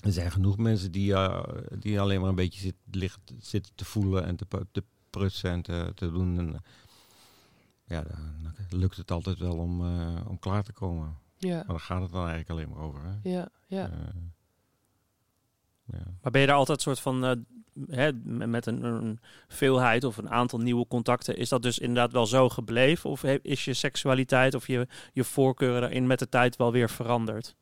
[0.01, 1.43] er zijn genoeg mensen die, eh,
[1.79, 5.63] die alleen maar een beetje zit, liggen, zitten te voelen en te, te prutsen en
[5.63, 6.39] te, te doen.
[6.39, 6.61] En, eh,
[7.87, 11.19] ja, dan lukt het altijd wel om, eh, om klaar te komen.
[11.39, 13.01] Ja, Maar daar gaat het dan eigenlijk alleen maar over.
[13.05, 13.31] Hè?
[13.31, 13.79] ja, ja.
[13.79, 13.91] Ja.
[16.23, 17.33] Maar ben je daar altijd soort van, eh,
[17.89, 22.27] hè, met een, een veelheid of een aantal nieuwe contacten, is dat dus inderdaad wel
[22.27, 23.11] zo gebleven?
[23.11, 27.57] Of is je seksualiteit of je, je voorkeuren daarin met de tijd wel weer veranderd?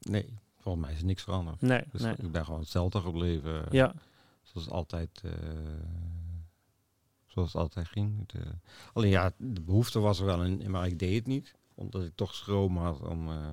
[0.00, 1.60] Nee, volgens mij is niks veranderd.
[1.60, 2.14] Nee, Dus nee.
[2.16, 3.64] Ik ben gewoon hetzelfde gebleven.
[3.70, 3.94] Ja,
[4.42, 5.32] Zoals het altijd, eh,
[7.26, 8.28] zoals het altijd ging.
[8.34, 8.40] Eh,
[8.92, 11.54] alleen ja, de behoefte was er wel, in, maar ik deed het niet.
[11.78, 13.52] Omdat ik toch schroom had om eh,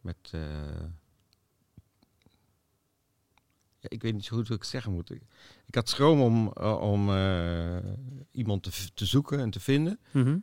[0.00, 0.16] met...
[0.30, 0.40] eh,
[3.78, 5.10] ja, ik weet niet zo goed hoe ik het zeggen moet.
[5.10, 5.22] Ik,
[5.66, 7.76] ik had schroom om, eh, om eh,
[8.30, 9.98] iemand te, te zoeken en te vinden.
[10.10, 10.38] Mhm.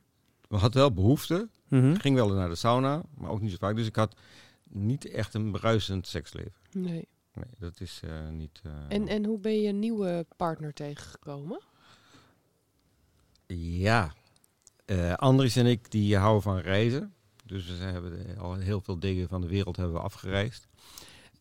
[0.50, 1.50] Maar had wel behoefte.
[1.68, 1.92] Mhm.
[1.92, 3.76] Ik ging wel naar de sauna, maar ook niet zo vaak.
[3.76, 4.16] Dus ik had
[4.64, 6.54] niet echt een bruisend seksleven.
[6.72, 7.08] Nee.
[7.34, 8.62] Nee, dat is eh, niet...
[8.64, 11.62] eh, En, en hoe ben je een nieuwe partner tegengekomen?
[13.48, 14.14] Ja,
[14.88, 17.14] Eh Andries en ik die houden van reizen.
[17.46, 20.68] Dus we hebben al heel veel dingen van de wereld hebben we afgereisd.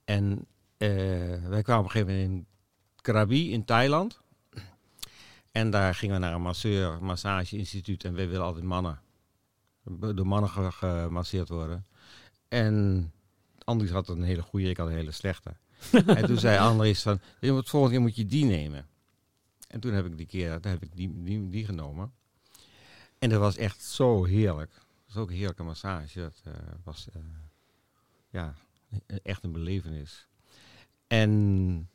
[0.04, 0.88] En eh,
[1.48, 2.46] wij kwamen op een gegeven moment in
[3.02, 4.20] Krabi in Thailand.
[5.52, 8.04] En daar gingen we naar een masseur, massage-instituut.
[8.04, 9.00] En wij willen altijd mannen.
[9.84, 11.86] Door mannen ge- gemasseerd worden.
[12.48, 13.12] En
[13.64, 15.56] Andries had een hele goede, ik had een hele slechte.
[16.06, 18.86] en toen zei Andries van, "Je moet- volgende keer moet je die nemen.
[19.68, 22.12] En toen heb ik die keer, heb ik die, die, die genomen.
[23.18, 24.70] En dat was echt zo heerlijk.
[24.74, 26.20] Dat was ook een heerlijke massage.
[26.20, 26.52] Dat eh,
[26.84, 27.22] was eh,
[28.30, 28.54] ja,
[29.22, 30.28] echt een belevenis.
[31.06, 31.90] En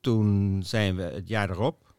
[0.00, 1.94] toen zijn we het jaar erop.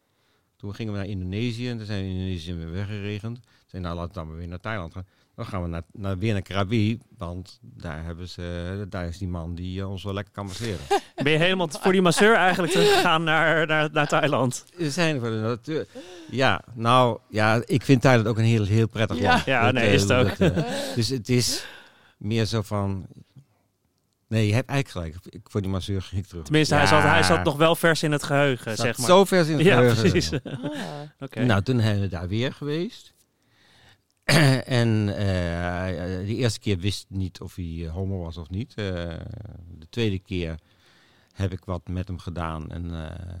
[0.56, 1.68] Toen gingen we naar Indonesië.
[1.68, 3.40] En toen zijn we in Indonesië weer weggeregend.
[3.66, 5.06] Zijn nou laten we dan weer naar Thailand gaan.
[5.42, 6.98] Dan gaan we naar, naar, weer naar Krabi.
[7.18, 10.78] Want daar, hebben ze, daar is die man die eh, ons wel lekker kan masseren.
[11.22, 14.64] Ben je helemaal voor die masseur eigenlijk teruggegaan naar, naar, naar Thailand?
[14.76, 15.86] We zijn voor de natuur.
[16.30, 19.28] Ja, nou, ja, ik vind Thailand ook een heel, heel prettig Ja.
[19.28, 19.44] land.
[19.44, 20.38] Ja, Dat, nee, eh, is het ook.
[20.38, 21.66] dat, eh, dus het is
[22.16, 23.06] meer zo van...
[24.28, 25.34] Nee, je hebt eigenlijk gelijk.
[25.34, 26.44] Ik, voor die masseur ging ik terug.
[26.44, 29.06] Tenminste, hij, zat, hij zat nog wel vers in het geheugen, Zat zeg maar.
[29.06, 30.10] zo vers in het ja, geheugen.
[30.10, 30.32] precies.
[30.32, 30.52] Ah.
[31.20, 31.44] Oké.
[31.44, 33.14] Nou, toen zijn we daar weer geweest.
[34.80, 38.74] en eh die eerste keer wist ik niet of hij eh, homo was of niet.
[38.74, 38.84] Eh,
[39.78, 40.58] de tweede keer
[41.32, 42.70] heb ik wat met hem gedaan.
[42.70, 43.34] En, eh,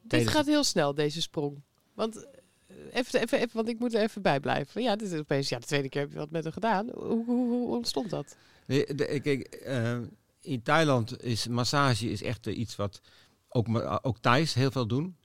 [0.00, 1.62] Dit Tijdens- gaat heel snel, deze sprong.
[1.94, 2.26] Want,
[2.68, 4.82] eh, even, even, even, want ik moet er even bij blijven.
[4.82, 6.90] Ja, dit is opeens, ja, de tweede keer heb je wat met hem gedaan.
[6.94, 8.36] Hoe, hoe, hoe ontstond dat?
[8.66, 9.98] Nee, de- kijk, eh,
[10.40, 13.00] in Thailand is massage is echt eh, iets wat
[13.48, 13.66] ook,
[14.02, 15.16] ook Thais heel veel doen.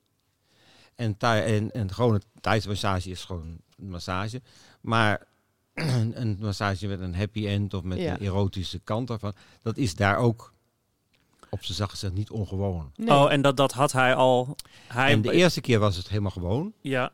[1.01, 4.41] En, en, en gewone Thaise massage is gewoon een massage.
[4.81, 5.27] Maar
[5.73, 8.13] een, een massage met een happy end of met Ja.
[8.13, 10.53] een erotische kant daarvan, dat is daar ook
[11.49, 12.91] op zijn zacht gezegd niet ongewoon.
[12.95, 13.09] Nee.
[13.17, 14.55] Oh, en dat, dat had hij al...
[14.87, 16.73] Hij, En de eerste keer was het helemaal gewoon.
[16.81, 17.11] Ja,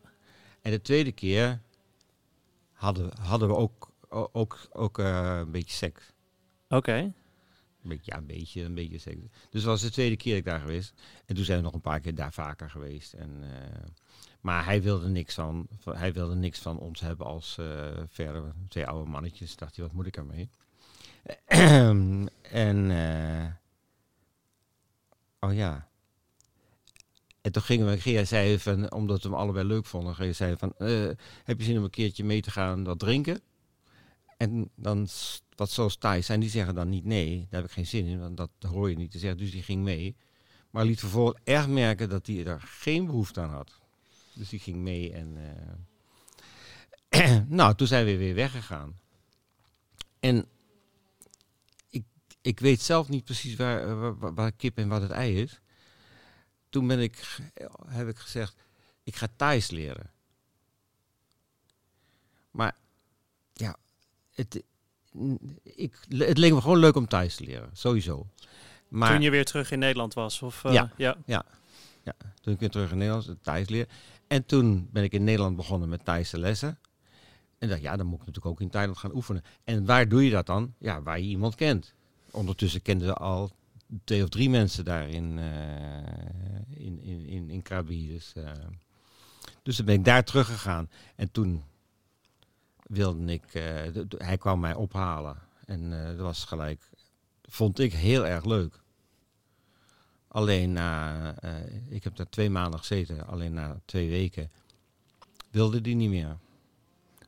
[0.61, 1.61] En de tweede keer
[2.73, 6.11] hadden, hadden we ook, ook, ook eh, een beetje seks.
[6.69, 6.93] oké.
[6.93, 7.13] Een
[8.01, 9.17] ja, een beetje, een beetje seks.
[9.49, 10.93] Dus dat was de tweede keer dat ik daar geweest.
[11.25, 13.13] En toen zijn we nog een paar keer daar vaker geweest.
[13.13, 13.87] En, eh,
[14.41, 17.65] maar hij wilde niks van, hij wilde niks van ons hebben als eh,
[18.07, 19.55] verder twee oude mannetjes.
[19.55, 20.49] Dacht hij, wat moet ik ermee?
[22.51, 23.51] en, eh,
[25.39, 25.87] oh ja.
[27.41, 30.57] En toen gingen we, Gea zei van, omdat we hem allebei leuk vonden, Gea zei
[30.57, 30.73] van,
[31.43, 33.41] heb je zin om een keertje mee te gaan wat drinken?
[34.37, 35.07] En dan,
[35.55, 38.19] wat zoals Thais zijn, die zeggen dan niet nee, daar heb ik geen zin in,
[38.19, 39.37] want dat hoor je niet te zeggen.
[39.39, 40.15] Dus die ging mee.
[40.69, 43.79] Maar liet vervolgens echt merken dat hij er geen behoefte aan had.
[44.33, 45.37] Dus die ging mee en...
[47.09, 48.99] eh, nou, toen zijn we weer weggegaan.
[50.19, 50.45] En
[51.89, 52.03] ik,
[52.41, 55.59] ik weet zelf niet precies waar, waar, waar- kip en wat het ei is.
[56.69, 57.39] Toen ben ik,
[57.87, 58.55] heb ik gezegd,
[59.03, 60.11] ik ga Thais leren.
[62.51, 62.75] Maar
[64.37, 64.63] het,
[65.63, 68.27] ik, het leek me gewoon leuk om Thais te leren, sowieso.
[68.87, 70.41] Maar Toen je weer terug in Nederland was?
[70.41, 71.17] Of, eh, Ja.
[71.25, 71.45] ja.
[72.41, 73.87] toen ik weer terug in Nederland het Thais leer.
[74.27, 76.79] En toen ben ik in Nederland begonnen met Thaise lessen.
[77.57, 79.43] En dacht, ja, dan moet ik natuurlijk ook in Thailand gaan oefenen.
[79.63, 80.73] En waar doe je dat dan?
[80.79, 81.93] Ja, waar je iemand kent.
[82.31, 83.51] Ondertussen kenden we al
[84.03, 88.07] twee of drie mensen daar in, eh, in, in, in, in Krabi.
[88.07, 88.51] Dus, eh,
[89.63, 90.89] dus toen ben ik daar teruggegaan.
[91.15, 91.63] En toen
[92.87, 93.63] wilde ik, eh,
[94.17, 95.37] hij kwam mij ophalen.
[95.65, 96.81] En eh, dat was gelijk,
[97.43, 98.79] vond ik heel erg leuk.
[100.27, 101.51] Alleen na, eh,
[101.89, 104.51] ik heb daar twee maanden gezeten, alleen na twee weken
[105.51, 106.37] wilde die niet meer.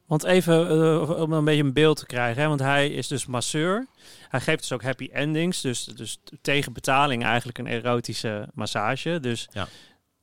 [0.06, 2.42] Want even om een beetje een beeld te krijgen.
[2.42, 2.48] Hè?
[2.48, 3.88] Want hij is dus masseur.
[4.30, 5.62] Hij geeft dus ook happy endings.
[5.62, 9.20] Dus, dus tegen betaling eigenlijk een erotische massage.
[9.20, 9.68] Dus Ja.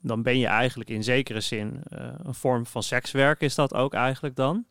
[0.01, 1.81] dan ben je eigenlijk in zekere zin
[2.23, 4.67] een vorm van sekswerk is dat ook eigenlijk dan.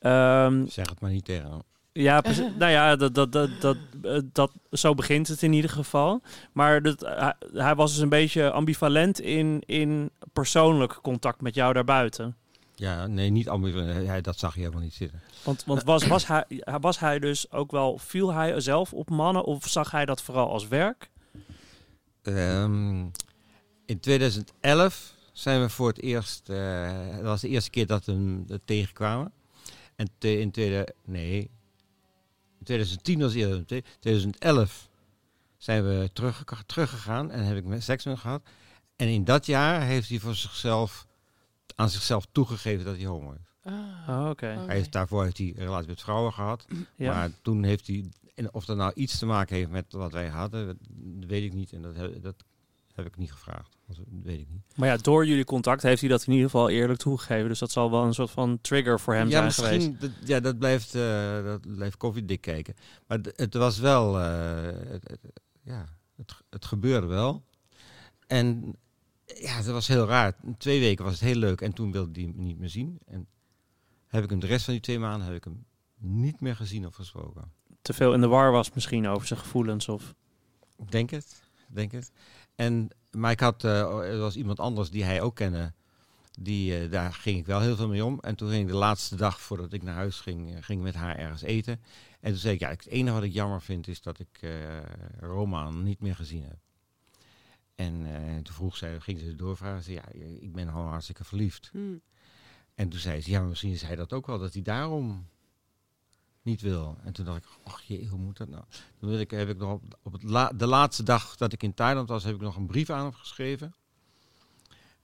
[0.00, 1.62] Ehm, Zeg het maar niet tegen hem.
[1.92, 2.22] ja,
[2.58, 6.20] nou ja, dat, dat, dat, dat, eh, dat, zo begint het in ieder geval.
[6.52, 11.72] Maar dat, hij, hij was dus een beetje ambivalent in, in persoonlijk contact met jou
[11.72, 12.36] daarbuiten.
[12.74, 14.06] Ja, nee, niet ambivalent.
[14.06, 15.20] Hij, dat zag je helemaal niet zitten.
[15.42, 16.44] Want, want was, was, hij,
[16.80, 20.50] was hij dus ook wel, viel hij zelf op mannen of zag hij dat vooral
[20.50, 21.10] als werk?
[22.22, 23.06] Ehm,
[23.86, 28.12] in 2011 zijn we voor het eerst, eh, dat was de eerste keer dat we
[28.12, 29.32] hem tegenkwamen.
[30.00, 31.40] En te- in tweede, nee,
[32.58, 33.56] in 2010 was eerder.
[33.56, 33.64] In
[34.00, 34.88] 2011
[35.56, 38.42] zijn we terug, teruggegaan en heb ik met- seks met hem gehad.
[38.96, 41.06] En in dat jaar heeft hij voor zichzelf,
[41.76, 43.72] aan zichzelf toegegeven dat hij homo is.
[43.72, 44.08] Ah.
[44.08, 44.46] Oh, oké.
[44.46, 46.66] Hij heeft, daarvoor heeft hij een relatie met vrouwen gehad.
[46.96, 47.12] Ja.
[47.14, 50.28] Maar toen heeft hij, en of dat nou iets te maken heeft met wat wij
[50.28, 51.72] hadden, dat weet ik niet.
[51.72, 52.44] En dat, heb- dat
[52.94, 53.76] heb ik niet gevraagd.
[53.86, 54.62] Dat weet ik niet.
[54.76, 57.48] Maar ja, door jullie contact heeft hij dat in ieder geval eerlijk toegegeven.
[57.48, 60.00] Dus dat zal wel een soort van trigger voor hem ja, zijn misschien, geweest.
[60.00, 62.74] Dat, ja, dat blijft, eh dat blijft koffiedik kijken.
[63.06, 65.20] Maar het was wel, eh, het, het-
[65.62, 67.44] ja, het, het gebeurde wel.
[68.26, 68.76] En
[69.24, 70.36] ja, het was heel raar.
[70.58, 72.98] Twee weken was het heel leuk en toen wilde hij hem niet meer zien.
[73.06, 73.26] En
[74.06, 75.64] heb ik hem de rest van die twee maanden heb ik hem
[75.98, 77.52] niet meer gezien of gesproken.
[77.82, 79.88] Te veel in de war was misschien over zijn gevoelens.
[79.88, 80.14] Of...
[80.78, 82.10] Ik Denk het, denk het.
[82.60, 85.72] En, maar ik had, eh, er was iemand anders die hij ook kende.
[86.40, 88.18] Die, eh, daar ging ik wel heel veel mee om.
[88.20, 90.84] En toen ging ik de laatste dag voordat ik naar huis ging, eh, ging ik
[90.84, 91.80] met haar ergens eten.
[92.20, 94.50] En toen zei ik, ja, het enige wat ik jammer vind is dat ik eh
[95.20, 96.58] Roma niet meer gezien heb.
[97.74, 98.06] En
[98.42, 99.82] toen vroeg zij, ging ze doorvragen.
[99.82, 100.08] Ze, ja,
[100.40, 101.68] ik ben gewoon hartstikke verliefd.
[101.72, 102.00] Hmm.
[102.74, 105.26] En toen zei ze, ja, maar misschien is hij dat ook wel, dat hij daarom
[106.42, 106.98] niet wil.
[107.04, 108.64] En toen dacht ik, ach jee, hoe moet dat nou?
[108.98, 111.62] Toen wil ik, heb ik nog op, op het la- de laatste dag dat ik
[111.62, 113.74] in Thailand was, heb ik nog een brief aan hem geschreven.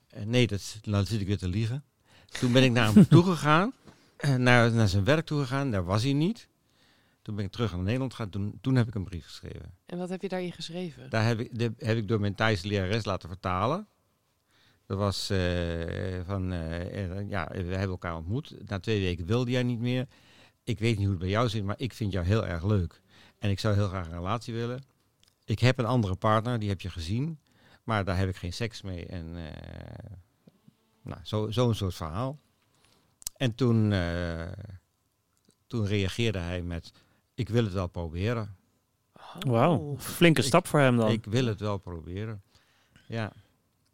[0.09, 1.85] En nee, dat, nou zit ik weer te liegen.
[2.27, 3.73] Toen ben ik naar hem toegegaan,
[4.17, 6.49] eh, naar, naar zijn werk toegegaan, daar was hij niet.
[7.23, 9.75] Toen ben ik terug naar Nederland gegaan, toen, toen heb ik een brief geschreven.
[9.87, 11.11] En wat heb je daarin geschreven?
[11.11, 13.87] Daar heb ik, de, heb ik door mijn Thaise lerares laten vertalen.
[14.87, 15.39] Dat was eh,
[16.25, 18.55] van, eh, ja, we hebben elkaar ontmoet.
[18.69, 20.07] Na twee weken wilde jij niet meer.
[20.67, 23.01] Ik weet niet hoe het bij jou zit, maar ik vind jou heel erg leuk.
[23.39, 24.83] En ik zou heel graag een relatie willen.
[25.45, 27.39] Ik heb een andere partner, die heb je gezien.
[27.85, 29.07] Maar daar heb ik geen seks mee.
[29.07, 30.17] En eh,
[31.03, 32.39] nou, zo- zo'n soort verhaal.
[33.37, 34.53] En toen, eh,
[35.67, 36.93] toen reageerde hij met,
[37.35, 38.57] ik wil het wel proberen.
[39.47, 39.99] Wauw, Oh.
[39.99, 41.11] flinke Ik- stap voor hem dan.
[41.11, 42.43] Ik wil het wel proberen.
[43.09, 43.33] Ja.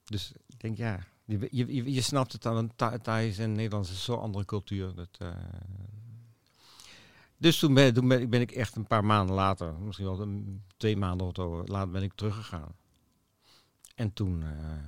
[0.04, 4.20] Dus ik denk, ja, je, je, je, snapt het Tha- Thais en Nederlands is zo'n
[4.20, 4.94] andere cultuur.
[4.94, 5.28] Dat, eh,
[7.42, 10.20] Dus toen, ben, toen ben, ik- ben ik echt een paar maanden later, misschien wel
[10.20, 12.74] een- twee maanden of zo later, ben ik teruggegaan.
[13.94, 14.84] En toen, eh,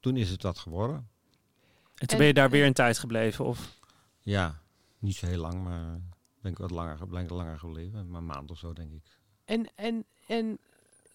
[0.00, 0.96] toen is het wat geworden.
[0.96, 3.44] en toen En- ben je daar weer een tijd gebleven?
[3.44, 3.78] Of?
[4.20, 4.60] Ja,
[4.98, 6.00] niet zo heel lang, maar
[6.40, 8.10] ben ik wat langer, ben ik langer gebleven.
[8.10, 9.02] Maar een maand of zo, denk ik.
[9.44, 10.58] En, en, en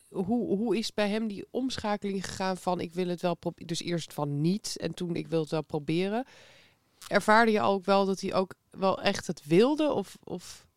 [0.09, 3.81] hoe, hoe is bij hem die omschakeling gegaan van ik wil het wel proberen, dus
[3.81, 6.25] eerst van niet en toen ik wil het wel proberen.
[7.07, 9.91] Ervaarde je ook wel dat hij ook wel echt het wilde?
[9.91, 10.67] Of, of...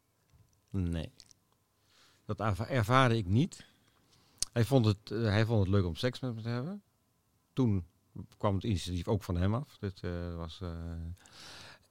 [0.71, 1.11] Nee.
[2.27, 3.67] Dat erva- ervaarde ik niet.
[4.53, 6.83] Hij vond, het, eh, hij vond het leuk om seks met me te hebben.
[7.53, 7.85] Toen
[8.39, 9.77] kwam het initiatief ook van hem af.
[9.81, 10.61] Dit eh, was.
[10.63, 10.71] eh,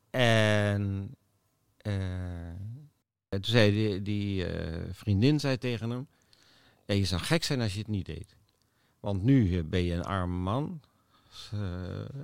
[0.09, 1.15] en.
[1.77, 2.47] eh,
[3.29, 6.07] en toen zei die, die eh, vriendin zei tegen hem:
[6.85, 8.35] ja, Je zou gek zijn als je het niet deed.
[8.99, 10.81] Want nu ben je een arme man.
[11.53, 11.59] Eh,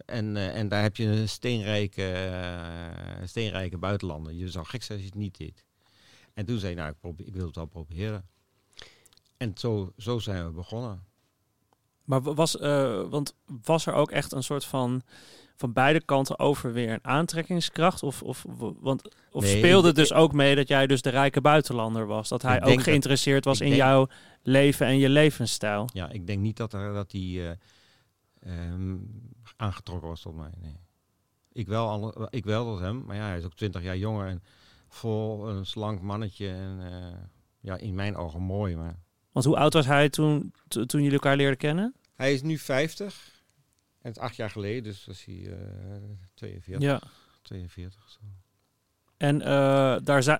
[0.05, 4.33] en, eh, en daar heb je een steenrijke, eh, steenrijke buitenlander.
[4.33, 5.65] Je zou gek zijn als je het niet deed.
[6.33, 8.25] En toen zei hij, nou, ik, probeer, ik wil het wel proberen.
[9.37, 11.03] En zo, zo zijn we begonnen.
[12.03, 12.53] Maar wa- was,
[13.09, 15.01] want was er ook echt een soort van
[15.55, 18.03] van beide kanten over weer een aantrekkingskracht?
[18.03, 18.45] Of, of,
[18.79, 22.05] want, of Nee, speelde ik- het dus ook mee dat jij dus de rijke buitenlander
[22.05, 22.29] was?
[22.29, 24.07] Dat hij Ik ook dat- geïnteresseerd was ik in denk- jouw
[24.43, 25.89] leven en je levensstijl?
[25.93, 27.55] Ja, ik denk niet dat, er, dat hij eh,
[28.39, 28.97] ehm,
[29.55, 30.51] aangetrokken was tot mij.
[30.61, 30.77] Nee.
[31.51, 34.27] Ik, wel, alle- ik wel tot hem, maar ja, hij is ook twintig jaar jonger
[34.27, 34.43] en
[34.87, 36.47] vol een slank mannetje.
[36.49, 37.17] En eh,
[37.59, 38.75] ja, in mijn ogen mooi.
[38.75, 38.99] Maar
[39.31, 41.93] Want hoe oud was hij toen, to- toen jullie elkaar leerden kennen?
[42.15, 43.43] hij is nu 50
[44.01, 45.97] en het is acht jaar geleden, dus was hij eh
[46.33, 46.87] 42.
[46.89, 47.01] Ja.
[47.41, 48.19] 42 zo.
[49.17, 50.39] En eh, daar, zijn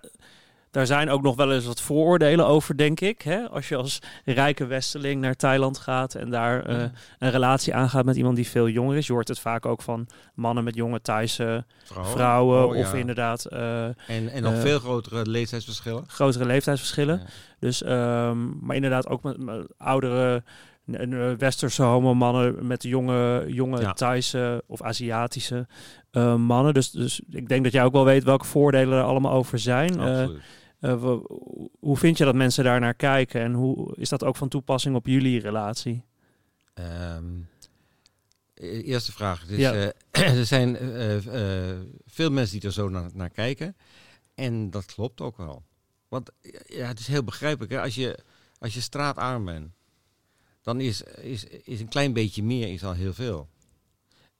[0.72, 3.22] daar zijn ook nog wel eens wat vooroordelen over, denk ik.
[3.22, 3.50] Hè?
[3.50, 6.84] Als je als rijke westeling naar Thailand gaat en daar eh,
[7.20, 9.08] een relatie aangaat met iemand die veel jonger is.
[9.08, 12.12] Je hoort het vaak ook van mannen met jonge Thaise Vrouwen.
[12.12, 12.68] vrouwen.
[12.68, 12.82] Oh, ja.
[12.82, 16.04] Of inderdaad eh, En, en nog eh, veel grotere leeftijdsverschillen.
[16.08, 17.18] grotere leeftijdsverschillen.
[17.20, 17.26] Ja.
[17.60, 20.44] Dus, ehm, maar inderdaad ook met, met oudere
[21.38, 23.94] westerse homo-mannen met jonge, jonge Ja.
[23.94, 25.68] Thaise of Aziatische
[26.12, 26.74] eh, mannen.
[26.74, 30.00] Dus, dus ik denk dat jij ook wel weet welke voordelen er allemaal over zijn.
[30.00, 30.42] Eh, Absoluut.
[30.80, 31.04] eh,
[31.80, 34.96] hoe vind je dat mensen daar naar kijken en hoe is dat ook van toepassing
[34.96, 36.04] op jullie relatie?
[36.74, 37.26] Ehm,
[38.54, 39.46] e- eerste vraag.
[39.46, 39.74] Dus, Ja.
[39.74, 39.88] eh,
[40.40, 43.76] er zijn eh, eh, veel mensen die er zo naar, naar kijken.
[44.36, 45.64] En dat klopt ook wel.
[46.08, 46.30] Want
[46.66, 47.72] ja, het is heel begrijpelijk.
[47.72, 47.82] Hè?
[47.82, 48.18] Als, je,
[48.60, 49.72] als je straatarm bent,
[50.70, 53.48] dan is, is, is een klein beetje meer is al heel veel.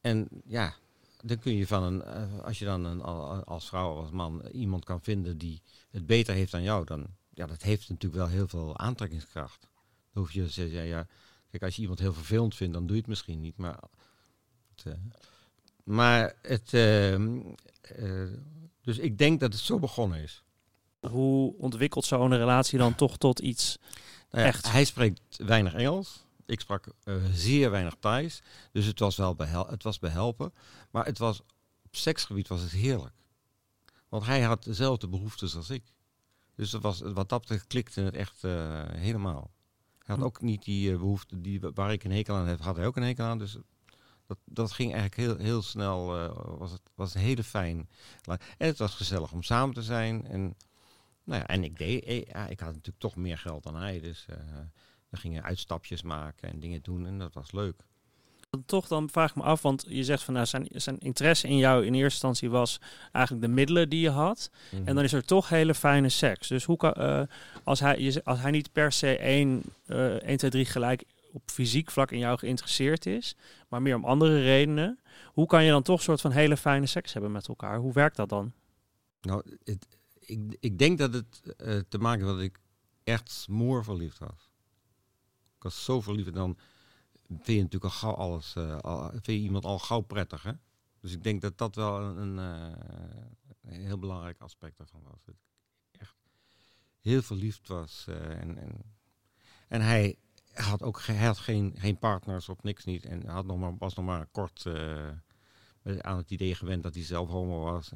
[0.02, 0.76] En ja,
[1.24, 4.12] dan kun je van een, eh, als je dan een, al- als vrouw of als
[4.12, 5.62] man iemand kan vinden die
[5.92, 9.62] het beter heeft dan jou, dan ja, dat heeft natuurlijk wel heel veel aantrekkingskracht.
[10.14, 11.08] Dan hoef je te zeggen, ja,
[11.50, 13.58] Kijk, als je iemand heel vervelend vindt, dan doe je het misschien niet.
[13.58, 13.80] Maar,
[14.84, 14.94] eh,
[15.84, 17.40] Maar het, ehm,
[17.82, 18.32] eh,
[18.82, 20.44] dus ik denk dat het zo begonnen is.
[21.00, 23.78] Hoe ontwikkelt zo'n relatie dan toch tot iets?
[24.32, 24.72] Nou ja, Echt?
[24.72, 26.26] Hij spreekt weinig Engels.
[26.46, 28.42] Ik sprak eh, zeer weinig Thais.
[28.72, 30.54] Dus het was wel behel het was behelpen.
[30.92, 31.42] Maar het was,
[31.84, 33.14] op seksgebied was het heerlijk.
[34.10, 35.84] Want hij had dezelfde behoeftes als ik.
[36.56, 39.52] Dus het was, wat dat betreft klikte het echt eh, helemaal.
[39.98, 40.24] Hij had Hm.
[40.24, 42.96] ook niet die eh, behoefte die, waar ik een hekel aan heb, had hij ook
[42.96, 43.38] een hekel aan.
[43.38, 43.58] Dus
[44.26, 46.06] dat, dat ging eigenlijk heel, heel snel.
[46.58, 47.90] was het was een hele fijn.
[48.58, 50.26] En het was gezellig om samen te zijn.
[50.28, 50.56] En,
[51.30, 54.00] nou ja, en ik deed, eh, ja, ik had natuurlijk toch meer geld dan hij.
[54.00, 54.38] Dus eh,
[55.10, 57.06] we gingen uitstapjes maken en dingen doen.
[57.06, 57.88] En dat was leuk.
[58.66, 61.58] Toch dan vraag ik me af, want je zegt van nou, zijn, zijn interesse in
[61.58, 64.52] jou in eerste instantie was eigenlijk de middelen die je had.
[64.86, 66.48] En dan is er toch hele fijne seks.
[66.48, 67.22] Dus hoe kan, eh,
[67.64, 71.92] als, hij, als hij niet per se één, eh 1, 2, 3 gelijk op fysiek
[71.92, 73.36] vlak in jou geïnteresseerd is,
[73.68, 76.86] maar meer om andere redenen, hoe kan je dan toch een soort van hele fijne
[76.86, 77.78] seks hebben met elkaar?
[77.78, 78.54] Hoe werkt dat dan?
[79.22, 79.99] Nou, het,
[80.30, 82.60] ik, ik denk dat het eh, te maken heeft dat ik
[83.04, 84.52] echt smoor verliefd was.
[85.56, 86.58] Ik was zo verliefd dan
[87.28, 90.52] vind je natuurlijk al gauw alles, eh, vind je iemand al gauw prettig, hè?
[91.00, 92.74] Dus ik denk dat dat wel een, een,
[93.62, 95.24] eh, heel belangrijk aspect ervan was.
[95.26, 96.16] Dat ik echt
[97.00, 98.06] heel verliefd was.
[98.08, 98.96] en, en,
[99.68, 100.18] en hij
[100.54, 103.06] had ook had geen, geen partners of niks niet.
[103.06, 104.66] En had nog maar, was nog maar kort
[105.84, 107.92] aan het idee gewend dat hij zelf homo was.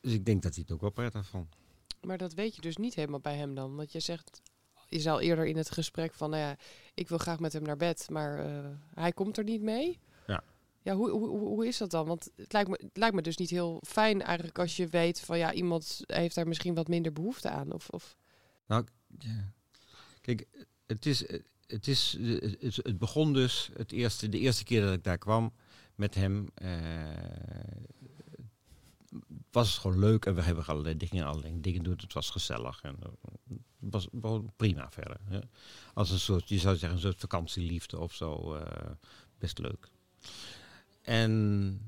[0.00, 1.56] Dus ik denk dat hij het ook wel prettig vond.
[2.00, 3.76] Maar dat weet je dus niet helemaal bij hem dan.
[3.76, 4.40] Want je zegt,
[4.88, 6.56] je zei al eerder in het gesprek van, nou ja,
[6.94, 9.98] ik wil graag met hem naar bed, maar eh, hij komt er niet mee.
[10.26, 10.42] Ja.
[10.82, 12.06] Ja, hoe, hoe, hoe hoe is dat dan?
[12.06, 15.20] Want het lijkt, me, het lijkt me dus niet heel fijn eigenlijk als je weet
[15.20, 17.72] van, ja, iemand heeft daar misschien wat minder behoefte aan.
[17.72, 18.16] Of, of
[18.66, 18.86] Nou,
[19.18, 19.52] ja.
[20.20, 20.46] kijk,
[20.86, 21.24] het is,
[21.66, 25.52] het is, het, het begon dus het eerste, de eerste keer dat ik daar kwam
[25.94, 26.48] met hem.
[26.54, 26.68] eh,
[29.50, 31.96] was het gewoon leuk en we hebben allerlei dingen, allerlei dingen doen.
[32.00, 33.08] Het was gezellig en eh,
[33.80, 35.16] het was, was prima verder.
[35.24, 35.38] Hè.
[35.94, 38.54] Als een soort, je zou zeggen, een soort vakantieliefde of zo.
[38.54, 38.90] eh,
[39.38, 39.88] best leuk.
[41.02, 41.80] En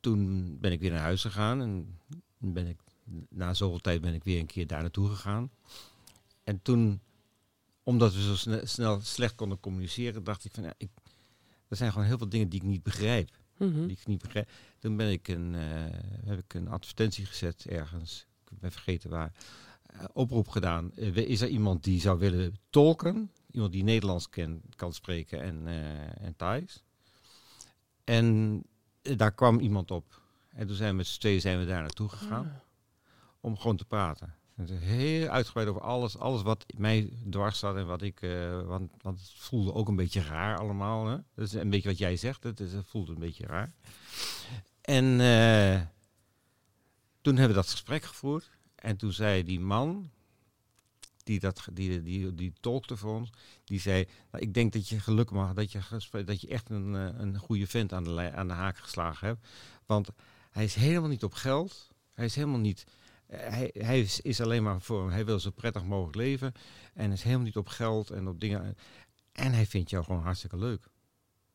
[0.00, 1.98] toen ben ik weer naar huis gegaan en
[2.38, 2.78] ben ik
[3.28, 5.50] na zoveel tijd ben ik weer een keer daar naartoe gegaan.
[6.44, 7.00] En toen,
[7.82, 10.90] omdat we zo sne- snel slecht konden communiceren, dacht ik van ja, ik,
[11.68, 13.30] er zijn gewoon heel veel dingen die ik niet begrijp.
[13.66, 13.86] Mhm.
[13.86, 14.50] Die ik niet begrijp.
[14.78, 15.62] Toen ben ik een, eh,
[16.24, 19.32] heb ik een advertentie gezet ergens, ik ben vergeten waar,
[19.86, 20.92] eh, oproep gedaan.
[20.94, 23.30] Eh, is er iemand die zou willen tolken?
[23.50, 25.66] Iemand die Nederlands ken, kan spreken en,
[26.20, 26.82] en Thais.
[28.04, 28.62] En
[29.02, 30.20] daar kwam iemand op.
[30.48, 32.54] En toen zijn we met z'n tweeën zijn we daar naartoe gegaan Ah.
[33.40, 34.34] om gewoon te praten.
[34.70, 39.20] Heel uitgebreid over alles, alles wat mij dwars zat en wat ik, eh, want, want
[39.20, 41.06] het voelde ook een beetje raar allemaal.
[41.06, 41.16] Hè?
[41.34, 43.72] Dat is een beetje wat jij zegt, het, is, voelde een beetje raar.
[44.80, 45.80] En eh,
[47.20, 50.10] toen hebben we dat gesprek gevoerd en toen zei die man,
[51.24, 53.30] die, dat, die, die, die tolkte voor ons,
[53.64, 55.80] die zei, nou, ik denk dat je geluk mag, dat je,
[56.24, 59.46] dat je echt een, eh, een goede vent aan de, aan de haak geslagen hebt.
[59.86, 60.08] Want
[60.50, 62.84] hij is helemaal niet op geld, hij is helemaal niet...
[63.32, 66.52] Eh, hij, hij is, is alleen maar voor, hij wil zo prettig mogelijk leven
[66.94, 68.76] en is helemaal niet op geld en op dingen.
[69.32, 70.88] En hij vindt jou gewoon hartstikke leuk.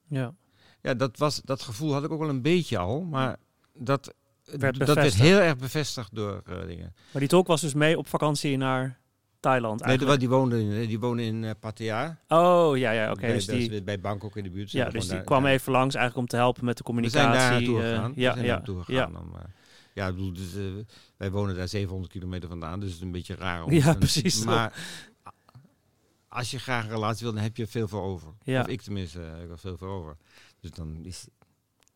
[0.08, 0.34] Ja.
[0.82, 3.38] Ja, dat, was, dat gevoel had ik ook wel een beetje al, maar
[3.74, 4.14] dat
[4.44, 6.96] Werd dat werd heel erg bevestigd door eh, dingen.
[7.12, 9.00] Maar die tolk was dus mee op vakantie naar
[9.40, 10.20] Thailand Nee, eigenlijk.
[10.20, 12.20] die woonde in, die woonde in eh, Pattaya.
[12.28, 13.28] Oh, ja, ja, oké.
[13.28, 14.72] dus die, bij, Bangkok in de buurt.
[14.72, 17.30] ja, we dus die kwam even langs eigenlijk om te helpen met de We communicatie.
[17.30, 18.12] zijn daar naartoe eh, gegaan.
[18.16, 18.84] ja, we zijn ja, ja.
[18.84, 19.16] gegaan.
[19.16, 19.42] Eh,
[19.98, 20.64] ja, bedoel, dus, eh,
[21.18, 23.64] wij wonen daar 700 kilometer vandaan, dus het is een beetje raar.
[23.64, 24.44] Om Ja, precies.
[24.46, 24.74] Maar
[26.28, 28.34] als je graag een relatie wil, dan heb je veel voor over.
[28.44, 28.62] Ja.
[28.62, 30.18] Of ik tenminste, eh, heb ik wel veel voor over.
[30.60, 31.28] Dus dan is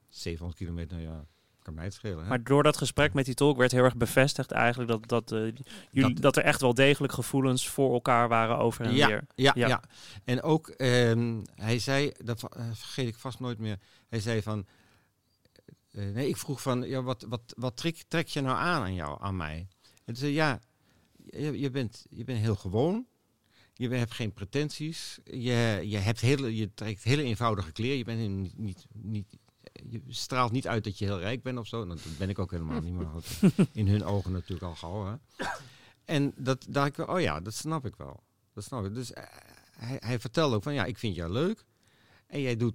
[0.10, 1.26] 700 kilometer, nou ja,
[1.62, 2.24] kan mij het schelen.
[2.24, 2.30] Hè?
[2.30, 5.40] Maar door dat gesprek met die tolk werd heel erg bevestigd eigenlijk dat, dat, eh,
[5.92, 9.08] jullie, dat, Dat- er echt wel degelijk gevoelens voor elkaar waren over en Ja.
[9.08, 9.24] weer.
[9.36, 9.68] Ja, Ja.
[9.68, 9.82] ja.
[10.24, 13.78] En ook, ehm, hij zei, dat eh, vergeet ik vast nooit meer.
[14.10, 14.66] Hij zei van,
[15.92, 18.94] eh, nee, ik vroeg van, ja, wat, wat, wat trek, trek je nou aan aan
[18.94, 19.68] jou, aan mij?
[19.82, 20.60] En toen zei ja,
[21.32, 23.06] je, je, bent, je bent heel gewoon.
[23.74, 25.20] Je hebt geen pretenties.
[25.24, 27.98] Je, je, hebt hele, je trekt hele eenvoudige kleren.
[27.98, 29.38] Je, bent niet, niet, niet,
[29.90, 31.86] je straalt niet uit dat je heel rijk bent of zo.
[31.86, 32.94] Nou, dat ben ik ook helemaal niet.
[32.94, 33.08] Maar
[33.74, 35.06] in hun ogen natuurlijk al gauw.
[35.06, 35.46] Hè?
[36.06, 38.24] En dat dacht ik oh ja, dat snap ik wel.
[38.54, 38.94] Dat snap ik.
[38.94, 39.24] Dus eh,
[39.72, 41.66] hij, hij vertelde ook van, ja, ik vind jou leuk.
[42.32, 42.74] En jij doet,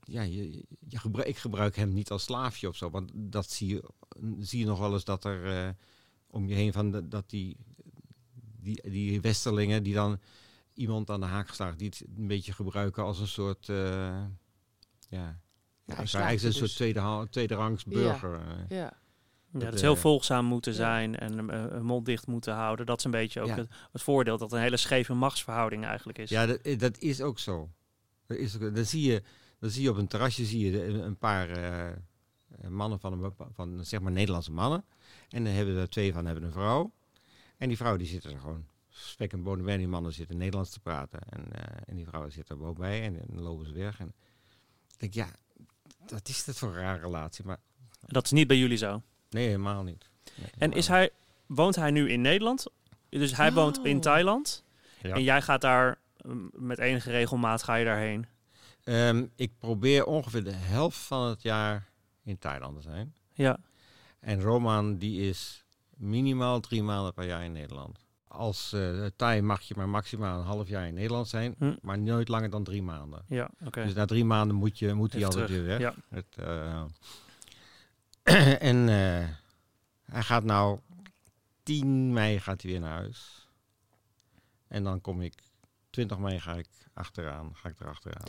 [0.00, 2.90] ja, je, je gebruik, ik gebruik hem niet als slaafje of zo.
[2.90, 3.84] Want dat zie je,
[4.38, 5.68] zie je nog wel eens dat er eh,
[6.26, 7.56] om je heen van, de- dat die,
[8.60, 10.18] die, die westerlingen die dan
[10.74, 13.76] iemand aan de haak geslagen, die het een beetje gebruiken als een soort, eh,
[15.08, 15.40] ja,
[15.84, 18.40] Ja, slaagt eigenlijk een er soort tweede, ha- tweederangs burger.
[18.68, 18.76] Ja.
[18.76, 18.92] Ja,
[19.52, 20.78] Dat, dat is heel eh, volgzaam moeten ja.
[20.78, 22.86] zijn en een mond dicht moeten houden.
[22.86, 23.54] Dat is een beetje ook Ja.
[23.56, 26.30] het, het voordeel dat een hele scheve machtsverhouding eigenlijk is.
[26.30, 27.70] Ja, dat, dat is ook zo.
[28.28, 29.22] Dat, is ook, dat, zie je,
[29.58, 31.94] dat zie je op een terrasje, zie je de- een paar eh, eh,
[32.68, 34.84] mannen van, een, van zeg maar Nederlandse mannen.
[35.28, 36.92] En dan hebben er twee van hebben een vrouw.
[37.56, 39.72] En die vrouw die zitten er gewoon spek en bonen bij.
[39.74, 41.20] En die mannen zitten Nederlands te praten.
[41.20, 44.00] En, eh, en die vrouw zit er ook bij en, dan lopen ze weg.
[44.00, 44.14] En
[44.92, 45.28] ik denk, ja,
[46.08, 47.44] wat is dat voor een rare relatie?
[47.44, 47.58] Maar
[48.06, 49.02] Dat is niet bij jullie zo.
[49.30, 50.04] nee, helemaal niet.
[50.36, 51.10] Nee, En is hij,
[51.46, 52.66] woont hij nu in Nederland?
[53.08, 54.02] Dus hij woont in Oh.
[54.02, 54.64] Thailand.
[55.02, 55.14] Ja.
[55.14, 55.98] En jij gaat daar
[56.52, 58.26] met enige regelmaat ga je daarheen.
[58.84, 61.88] Ehm, ik probeer ongeveer de helft van het jaar
[62.22, 63.14] in Thailand te zijn.
[63.32, 63.58] Ja,
[64.20, 65.64] En Roman die is
[65.96, 68.06] minimaal drie maanden per jaar in Nederland.
[68.28, 71.74] Als eh Thai mag je maar maximaal een half jaar in Nederland zijn, Hm.
[71.82, 73.24] maar nooit langer dan drie maanden.
[73.28, 73.82] ja, oké.
[73.84, 75.80] Dus na drie maanden moet, je, moet hij altijd terug, weer weg.
[75.80, 75.94] ja.
[76.08, 76.84] Het, eh,
[78.70, 79.28] en eh,
[80.04, 80.78] hij gaat nou
[81.62, 83.48] 10 mei gaat hij weer naar huis.
[84.68, 85.34] En dan kom ik
[85.98, 88.28] 20 mei ga ik achteraan, ga ik erachteraan.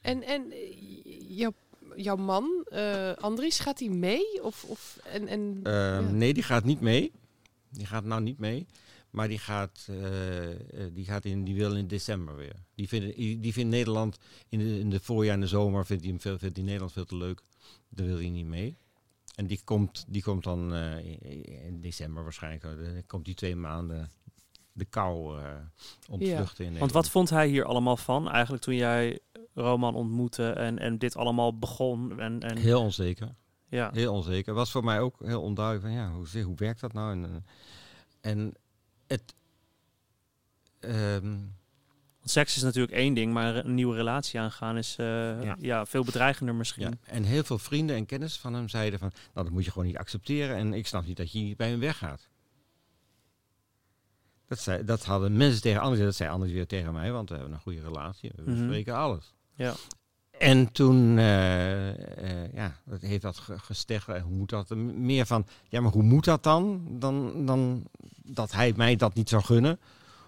[0.00, 1.52] En, en eh, jouw,
[1.96, 4.42] jouw man, eh Andries, gaat hij mee?
[4.42, 6.00] Of, of, en, en, ja.
[6.00, 7.12] Nee, die gaat niet mee.
[7.70, 8.66] Die gaat nou niet mee.
[9.10, 10.58] Maar die gaat, eh, eh,
[10.94, 12.56] die gaat in, die wil in december weer.
[12.74, 16.12] Die vindt, die vindt Nederland in de, in de voorjaar en de zomer vindt hij,
[16.12, 17.42] hem veel, vindt hij Nederland veel te leuk.
[17.88, 18.76] Daar wil hij niet mee.
[19.34, 22.62] En die komt, die komt dan eh, in, in december waarschijnlijk.
[22.62, 24.10] Dan komt die twee maanden
[24.72, 25.44] de kou eh
[26.10, 28.30] ontvluchten in Want wat vond hij hier allemaal van?
[28.30, 29.18] Eigenlijk toen jij
[29.54, 32.20] Roman ontmoette en, en dit allemaal begon.
[32.20, 33.34] En, en, Heel onzeker.
[33.68, 33.90] ja.
[33.92, 34.54] Heel onzeker.
[34.54, 37.12] Was voor mij ook heel onduidelijk van ja, hoe, hoe werkt dat nou?
[37.12, 37.44] En,
[38.20, 38.54] en
[39.06, 39.34] het.
[40.80, 41.36] ehm,
[42.18, 45.06] Want seks is natuurlijk één ding, maar een nieuwe relatie aangaan is eh,
[45.42, 45.56] Ja.
[45.60, 45.86] ja.
[45.86, 46.82] veel bedreigender misschien.
[46.82, 49.70] ja, en heel veel vrienden en kennis van hem zeiden van, nou dat moet je
[49.70, 52.28] gewoon niet accepteren en ik snap niet dat je niet bij hem weggaat.
[54.52, 57.34] Dat, zei, dat hadden mensen tegen anderen, dat zei anders weer tegen mij, want we
[57.34, 58.50] hebben een goede relatie, we Mhm.
[58.60, 59.34] bespreken alles.
[59.54, 59.74] Ja.
[60.38, 64.16] En toen, eh, eh, ja, dat heeft dat ge- gesteggeld.
[64.16, 64.68] En hoe moet dat?
[64.94, 66.86] Meer van, ja, maar hoe moet dat dan?
[66.98, 67.84] Dan, dan
[68.24, 69.80] dat hij mij dat niet zou gunnen.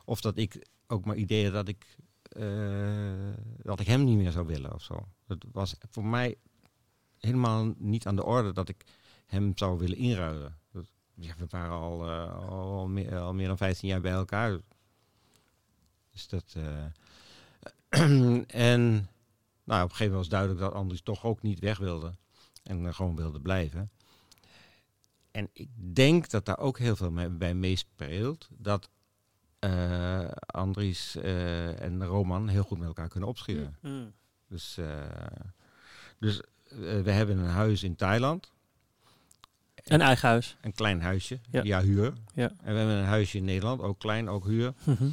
[0.04, 2.46] Of dat ik ook maar ideeën dat ik, eh,
[3.62, 5.06] dat ik hem niet meer zou willen of zo.
[5.26, 6.34] Dat was voor mij
[7.18, 8.84] helemaal niet aan de orde dat ik
[9.26, 10.56] hem zou willen inruilen.
[10.72, 14.58] Dat, ja, we waren al, eh, al, meer, al meer dan 15 jaar bij elkaar.
[16.10, 16.54] Dus dat...
[16.56, 16.84] eh,
[18.46, 19.08] en
[19.64, 22.14] nou, op een gegeven moment was duidelijk dat Andries toch ook niet weg wilde.
[22.62, 23.90] En eh, gewoon wilde blijven.
[25.30, 28.48] En ik denk dat daar ook heel veel mee- bij meespeelt.
[28.50, 28.88] Dat
[30.46, 33.76] Andries en Roman heel goed met elkaar kunnen opschieten.
[33.80, 34.12] Mm.
[34.54, 35.02] Dus, eh,
[36.18, 38.52] dus eh, we hebben een huis in Thailand.
[39.84, 40.56] Een eigen huis.
[40.60, 41.40] Een klein huisje.
[41.50, 41.62] Ja.
[41.62, 42.12] Ja, huur.
[42.34, 42.48] Ja.
[42.48, 43.80] En we hebben een huisje in Nederland.
[43.80, 44.74] Ook klein, ook huur.
[44.84, 45.08] Mhm.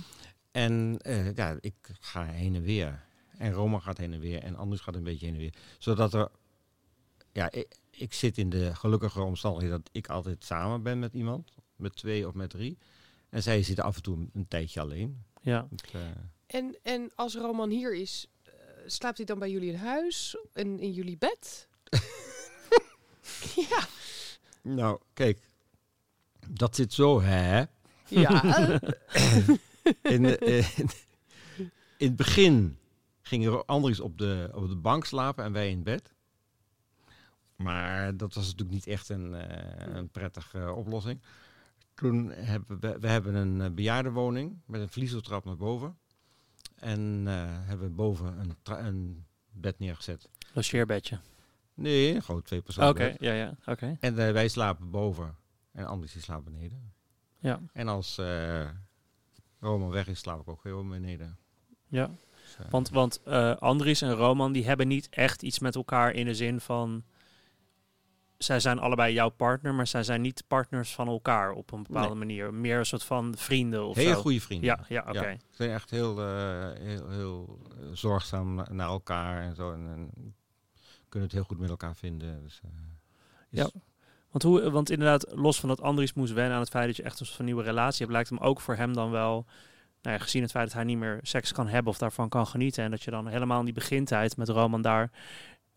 [0.52, 3.04] En eh, ja, ik ga heen en weer.
[3.38, 4.44] En Roma gaat heen en weer.
[4.44, 5.54] En Anders gaat een beetje heen en weer.
[5.78, 6.30] Zodat er...
[7.32, 11.52] Ja, ik, ik zit in de gelukkige omstandigheden dat ik altijd samen ben met iemand.
[11.76, 12.78] Met twee of met drie.
[13.30, 15.24] En zij zitten af en toe een, tijdje alleen.
[15.42, 15.68] Ja.
[15.70, 16.02] Het, eh,
[16.48, 18.52] en, en als Roman hier is, eh,
[18.86, 21.68] slaapt hij dan bij jullie in huis en in jullie bed?
[24.62, 25.50] nou, kijk.
[26.50, 27.64] Dat zit zo, hè.
[28.08, 28.44] Ja.
[30.02, 30.78] In, de- eh,
[31.98, 32.78] in het begin
[33.22, 36.14] ging Andries op de, op de bank slapen en wij in bed.
[37.56, 41.22] Maar dat was natuurlijk niet echt een, eh, een prettige eh, oplossing.
[41.94, 45.98] Toen hebben we, we hebben een bejaardenwoning met een vliezeltrap naar boven.
[46.76, 48.56] En eh, hebben we boven een,
[48.86, 50.30] een bed neergezet.
[50.54, 51.20] Logeerbedje.
[51.82, 52.90] Nee, gewoon twee personen.
[52.90, 53.54] Oké, ja, ja.
[53.66, 53.98] Oké.
[54.00, 55.36] En eh, wij slapen boven
[55.74, 56.94] en Andries die slaapt beneden.
[57.40, 57.60] Ja.
[57.74, 58.70] En als eh
[59.60, 61.38] Roman weg is, slaap ik ook gewoon beneden.
[61.88, 62.08] Ja.
[62.42, 63.26] Dus, eh, Want, want
[63.60, 67.04] Andries en Roman die hebben niet echt iets met elkaar in de zin van.
[68.38, 72.10] Zij zijn allebei jouw partner, maar zij zijn niet partners van elkaar op een bepaalde
[72.10, 72.18] Nee.
[72.18, 72.54] manier.
[72.54, 74.22] Meer een soort van vrienden of Hele zo.
[74.22, 74.68] goede vrienden.
[74.68, 75.28] Ja, ja, oké.
[75.30, 75.36] Ja.
[75.38, 76.18] Ze zijn echt heel,
[76.78, 77.60] heel, heel
[77.94, 79.72] zorgzaam na- naar elkaar en zo.
[79.74, 80.36] En, en
[81.12, 82.44] kunnen het heel goed met elkaar vinden.
[82.44, 82.70] Dus, eh,
[83.50, 83.70] is- Ja.
[84.32, 87.04] Want, hoe, want inderdaad, los van dat Andries moest wennen aan het feit dat je
[87.04, 89.46] echt een soort van nieuwe relatie hebt, lijkt hem ook voor hem dan wel,
[90.02, 92.48] nou ja, gezien het feit dat hij niet meer seks kan hebben of daarvan kan
[92.48, 92.84] genieten.
[92.84, 95.12] En dat je dan helemaal in die begintijd met Roman daar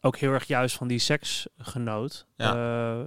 [0.01, 2.26] ook heel erg juist van die seks genoot.
[2.55, 3.03] eh,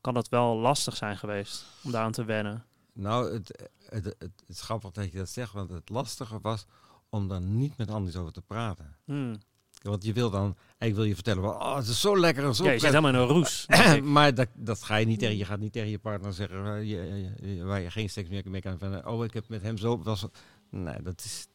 [0.00, 2.64] kan dat wel lastig zijn geweest om daaraan te wennen.
[2.92, 6.66] Nou, het, het, het, het is grappig dat je dat zegt, want het lastige was
[7.08, 8.96] om daar niet met Andries over te praten.
[9.04, 9.36] Hmm.
[9.82, 12.64] Want je wil dan eigenlijk wil je vertellen, oh, het is zo lekker en zo
[12.64, 13.66] Ja, je zit helemaal in een roes.
[13.96, 14.02] ik.
[14.04, 15.36] maar dat, dat ga je niet tegen.
[15.36, 16.96] Je gaat niet tegen je partner zeggen eh, je,
[17.40, 19.06] je- je- waar je geen seks meer mee kan vinden.
[19.06, 20.02] Oh, ik heb met hem zo.
[20.02, 20.26] Was,
[20.70, 21.46] nee, dat, is,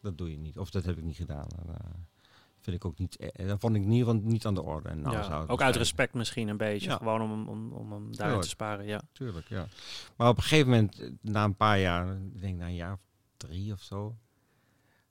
[0.00, 0.58] dat doe je niet.
[0.58, 1.46] Of dat heb ik niet gedaan.
[1.68, 1.74] Eh,
[2.60, 3.16] vind ik ook niet.
[3.16, 4.88] eh, Dat vond ik in ieder geval niet aan de orde.
[4.88, 5.72] En nou Ja, zou ook uit zijn.
[5.84, 6.88] respect misschien een beetje.
[6.90, 6.96] Ja.
[6.96, 8.86] Gewoon om, om, om hem daarin te sparen.
[8.86, 9.00] Ja.
[9.12, 9.66] Tuurlijk, ja.
[10.16, 12.92] Maar op een gegeven moment, eh, na een paar jaar, ik denk na een jaar
[12.92, 13.00] of
[13.36, 14.16] drie of zo,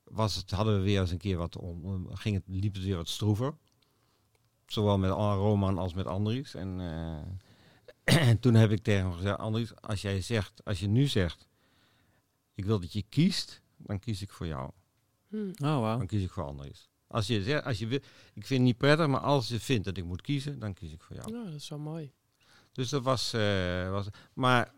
[0.10, 2.96] was het, hadden we weer eens een keer wat om, ging het, liep het weer
[2.96, 3.58] wat stroever.
[4.66, 6.54] Zowel met Roman als met Andries.
[6.54, 6.80] En,
[8.04, 11.08] eh, en toen heb ik tegen hem gezegd, Andries, als jij zegt, als je nu
[11.08, 11.48] zegt,
[12.54, 14.72] ik wil dat je kiest, dan kies ik voor jou.
[15.28, 15.50] Hm.
[15.50, 15.98] Oh, wauw.
[15.98, 16.90] Dan kies ik voor Andries.
[17.08, 18.00] Als je zegt, als je wil,
[18.34, 20.92] ik vind het niet prettig, maar als je vindt dat ik moet kiezen, dan kies
[20.92, 21.32] ik voor jou.
[21.32, 22.12] Nou, dat is wel mooi.
[22.72, 24.08] Dus dat was, eh, was.
[24.34, 24.74] Maar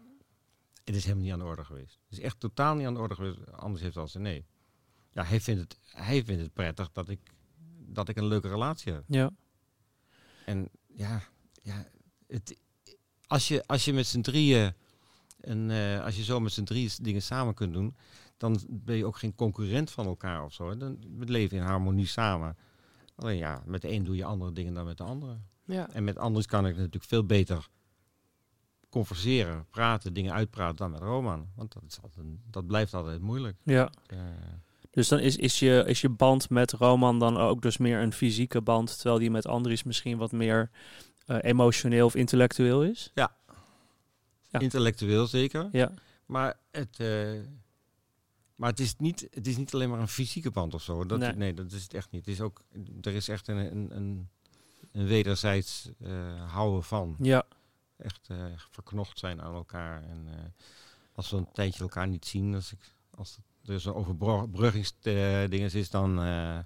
[0.83, 1.99] het is helemaal niet aan de orde geweest.
[2.09, 3.51] Het is echt totaal niet aan de orde geweest.
[3.51, 4.45] Anders heeft hij al gezegd nee.
[5.13, 7.19] Ja, hij vindt het, hij vindt het prettig dat ik,
[7.77, 9.03] dat ik een leuke relatie heb.
[9.07, 9.31] Ja.
[10.45, 11.21] En ja,
[11.63, 11.85] ja
[12.27, 12.57] het,
[13.27, 14.73] als, je, als je met z'n drieën.
[15.41, 17.95] En eh, als je zo met z'n drieën dingen samen kunt doen,
[18.37, 20.69] dan ben je ook geen concurrent van elkaar of zo.
[20.69, 20.77] hè.
[20.77, 22.57] Dan we leven in harmonie samen.
[23.15, 25.37] Alleen ja, met de een doe je andere dingen dan met de andere.
[25.65, 25.89] Ja.
[25.89, 27.67] En met anders kan ik natuurlijk veel beter
[28.89, 31.51] converseren, praten, dingen uitpraten dan met Roman.
[31.55, 33.57] Want dat, is altijd, dat blijft altijd moeilijk.
[33.63, 33.91] ja.
[34.07, 34.17] Eh,
[34.91, 38.13] Dus dan is, is, je, is je band met Roman dan ook dus meer een
[38.13, 40.69] fysieke band, terwijl die met Andries misschien wat meer
[41.25, 43.11] eh, emotioneel of intellectueel is?
[43.13, 43.35] Ja.
[44.51, 45.69] Intellectueel zeker.
[45.71, 45.93] Ja.
[46.25, 47.39] Maar, het, eh,
[48.55, 51.05] maar het, is niet, het is niet alleen maar een fysieke band of zo.
[51.05, 51.33] Dat, Nee.
[51.33, 51.53] nee.
[51.53, 52.25] dat is het echt niet.
[52.25, 52.61] Het is ook,
[53.01, 54.29] er is echt een, een, een,
[54.91, 57.15] een wederzijds eh, houden van.
[57.19, 57.43] Ja.
[57.97, 58.29] Echt
[58.69, 60.03] verknocht zijn aan elkaar.
[60.03, 60.53] En
[61.13, 66.19] als we een tijdje elkaar niet zien, als, ik, als er zo'n overbruggingsdinges is, dan,
[66.19, 66.59] eh,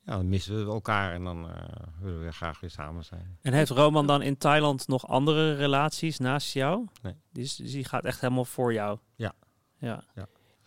[0.00, 1.66] ja, dan missen we elkaar en dan eh,
[2.00, 3.38] willen we weer graag weer samen zijn.
[3.42, 6.86] En heeft Roman dan in Thailand nog andere relaties naast jou?
[7.02, 7.14] Nee.
[7.32, 8.98] Dus, dus die gaat echt helemaal voor jou?
[9.14, 9.34] Ja.
[9.78, 10.04] Ja.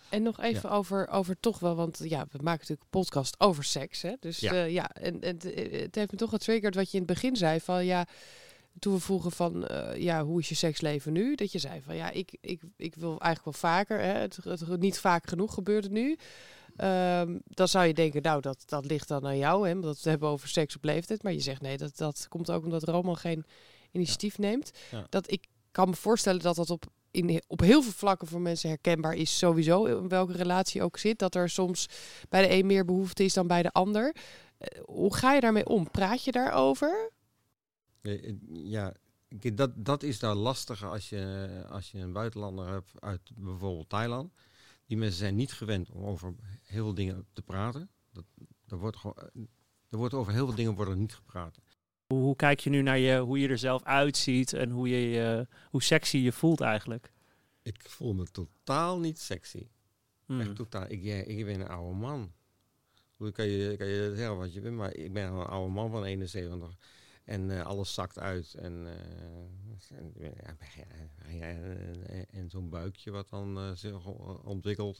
[0.09, 3.63] En nog even over, over toch wel, want ja, we maken natuurlijk een podcast over
[3.63, 4.01] seks.
[4.01, 4.13] Hè?
[4.19, 4.53] Dus Ja.
[4.53, 7.35] ja, ja en, en het, het heeft me toch getriggerd wat je in het begin
[7.35, 8.05] zei van ja,
[8.79, 11.35] toen we vroegen van eh, ja, hoe is je seksleven nu?
[11.35, 13.99] Dat je zei van ja, ik, ik, ik wil eigenlijk wel vaker.
[13.99, 14.13] Hè?
[14.13, 16.17] Het, het, niet vaak genoeg gebeurt het nu.
[16.75, 19.79] Ehm, dan zou je denken, nou, dat, dat ligt dan aan jou, hè?
[19.79, 21.23] Want we hebben over seks op leeftijd.
[21.23, 23.45] Maar je zegt nee, dat, dat komt ook omdat Roman geen
[23.91, 24.71] initiatief neemt.
[24.91, 25.05] Ja.
[25.09, 28.69] Dat ik kan me voorstellen dat dat op, in, op heel veel vlakken voor mensen
[28.69, 31.19] herkenbaar is, sowieso, in welke relatie ook zit.
[31.19, 31.85] Dat er soms
[32.29, 34.15] bij de een meer behoefte is dan bij de ander.
[34.57, 35.91] Eh, hoe ga je daarmee om?
[35.91, 37.11] Praat je daarover?
[38.01, 38.93] Eh, eh, Ja,
[39.53, 44.33] dat, dat is daar lastiger als je, als je een buitenlander hebt uit bijvoorbeeld Thailand.
[44.85, 46.33] Die mensen zijn niet gewend om over
[46.63, 47.89] heel veel dingen te praten.
[48.11, 48.23] Dat,
[48.67, 49.41] er, wordt gewoon, eh,
[49.89, 51.59] er wordt over heel veel dingen wordt er niet gepraat.
[52.07, 54.97] Hoe, hoe kijk je nu naar je, hoe je er zelf uitziet en hoe, je,
[55.09, 57.11] je- hoe sexy je voelt eigenlijk?
[57.61, 59.67] Ik voel me totaal niet sexy.
[60.25, 60.39] Hmm.
[60.39, 60.85] Echt totaal.
[60.87, 62.31] Ik, ja, ik ben een oude man.
[63.15, 65.91] Hoe kan je, kan je zeggen wat je bent, maar ik ben een oude man
[65.91, 66.75] van 71.
[67.29, 68.53] En eh, alles zakt uit.
[68.53, 69.97] En, eh,
[71.39, 74.05] en, en, zo'n buikje wat dan eh, zich
[74.43, 74.99] ontwikkelt.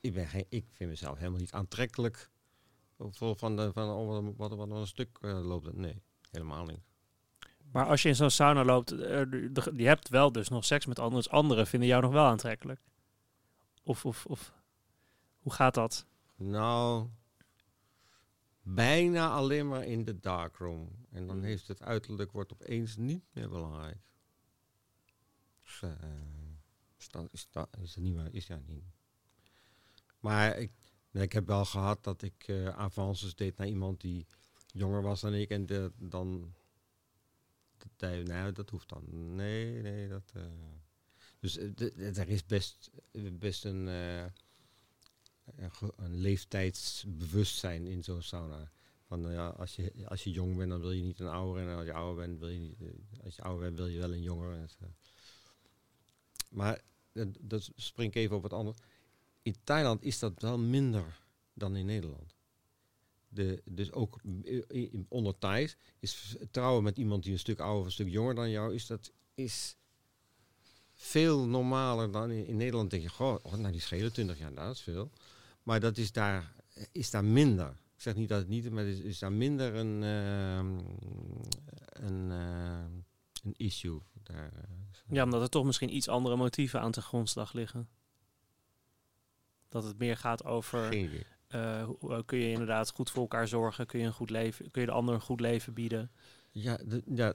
[0.00, 2.30] ik, ben geen, ik vind mezelf helemaal niet aantrekkelijk.
[2.98, 5.72] Voor, van, de, van oh, wat, wat, wat een stuk loopt.
[5.72, 6.80] Nee, helemaal niet.
[7.72, 8.90] Maar als je in zo'n sauna loopt,
[9.76, 11.22] je hebt wel dus nog seks met anderen.
[11.22, 12.80] Dus anderen vinden jou nog wel aantrekkelijk.
[13.82, 14.52] Of, of, of
[15.38, 16.06] hoe gaat dat?
[16.36, 17.08] Nou,
[18.74, 21.06] bijna alleen maar in de darkroom.
[21.10, 23.98] En dan heeft het uiterlijk wordt opeens niet meer belangrijk.
[25.62, 25.90] Dus, eh,
[26.98, 28.34] is, dat, is, dat, is dat niet waar?
[28.34, 28.84] Is ja niet.
[30.20, 30.72] Maar ik,
[31.10, 34.26] nee, ik heb wel gehad dat ik eh avances deed naar iemand die
[34.66, 35.50] jonger was dan ik.
[35.50, 36.54] En de, dan...
[37.76, 39.34] Dat, nee, dat hoeft dan.
[39.34, 40.32] Nee, nee, dat...
[40.34, 40.42] eh.
[41.40, 41.56] dus
[42.18, 42.90] er is best,
[43.32, 43.88] best een...
[45.56, 48.70] eh, een, leeftijdsbewustzijn in zo'n sauna.
[49.06, 51.68] Van nou ja, als je, als je jong bent, dan wil je niet een ouder.
[51.68, 53.98] En als je ouder bent, wil je niet, eh, als je ouder bent, wil je
[53.98, 54.68] wel een jonger.
[56.50, 56.80] Maar
[57.12, 58.76] dat, dat spring ik even op het andere.
[59.42, 61.20] In Thailand is dat wel minder
[61.52, 62.36] dan in Nederland.
[63.28, 64.20] De, dus ook
[65.08, 68.50] onder Thais is trouwen met iemand die een stuk ouder of een stuk jonger dan
[68.50, 69.76] jou is, dat is
[70.98, 72.90] veel normaler dan in, Nederland.
[72.90, 75.10] Denk je, goh, oh, nou die schelen 20 jaar, dat is veel.
[75.68, 76.52] Maar dat is daar,
[76.92, 77.68] is daar minder.
[77.68, 80.78] Ik zeg niet dat het niet, maar is, is daar minder een, ehm,
[82.06, 82.92] een, ehm,
[83.44, 84.00] een issue.
[84.22, 84.62] Daar, eh,
[85.10, 87.88] Ja, omdat er toch misschien iets andere motieven aan ten grondslag liggen.
[89.68, 90.88] Dat het meer gaat over
[91.48, 93.86] eh, hoe- eh, kun je inderdaad goed voor elkaar zorgen?
[93.86, 96.10] Kun je een goed leven, kun je de ander een goed leven bieden?
[96.50, 97.34] Ja, de- ja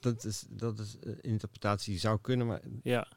[0.00, 3.08] dat is, dat is een interpretatie die zou kunnen, maar Ja,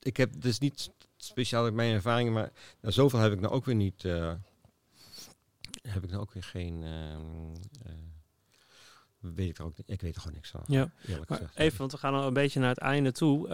[0.00, 3.64] ik heb dus niet speciaal uit mijn ervaringen, maar nou, zoveel heb ik nou ook
[3.64, 4.04] weer niet.
[4.04, 4.32] eh,
[5.82, 6.82] heb ik nou ook weer geen.
[6.82, 7.54] ehm,
[7.86, 7.92] eh,
[9.18, 9.74] weet ik er ook.
[9.86, 10.62] Ik weet er gewoon niks van.
[10.66, 10.90] ja.
[11.06, 11.58] Eerlijk Maar gezegd.
[11.58, 13.48] even, want we gaan al een beetje naar het einde toe.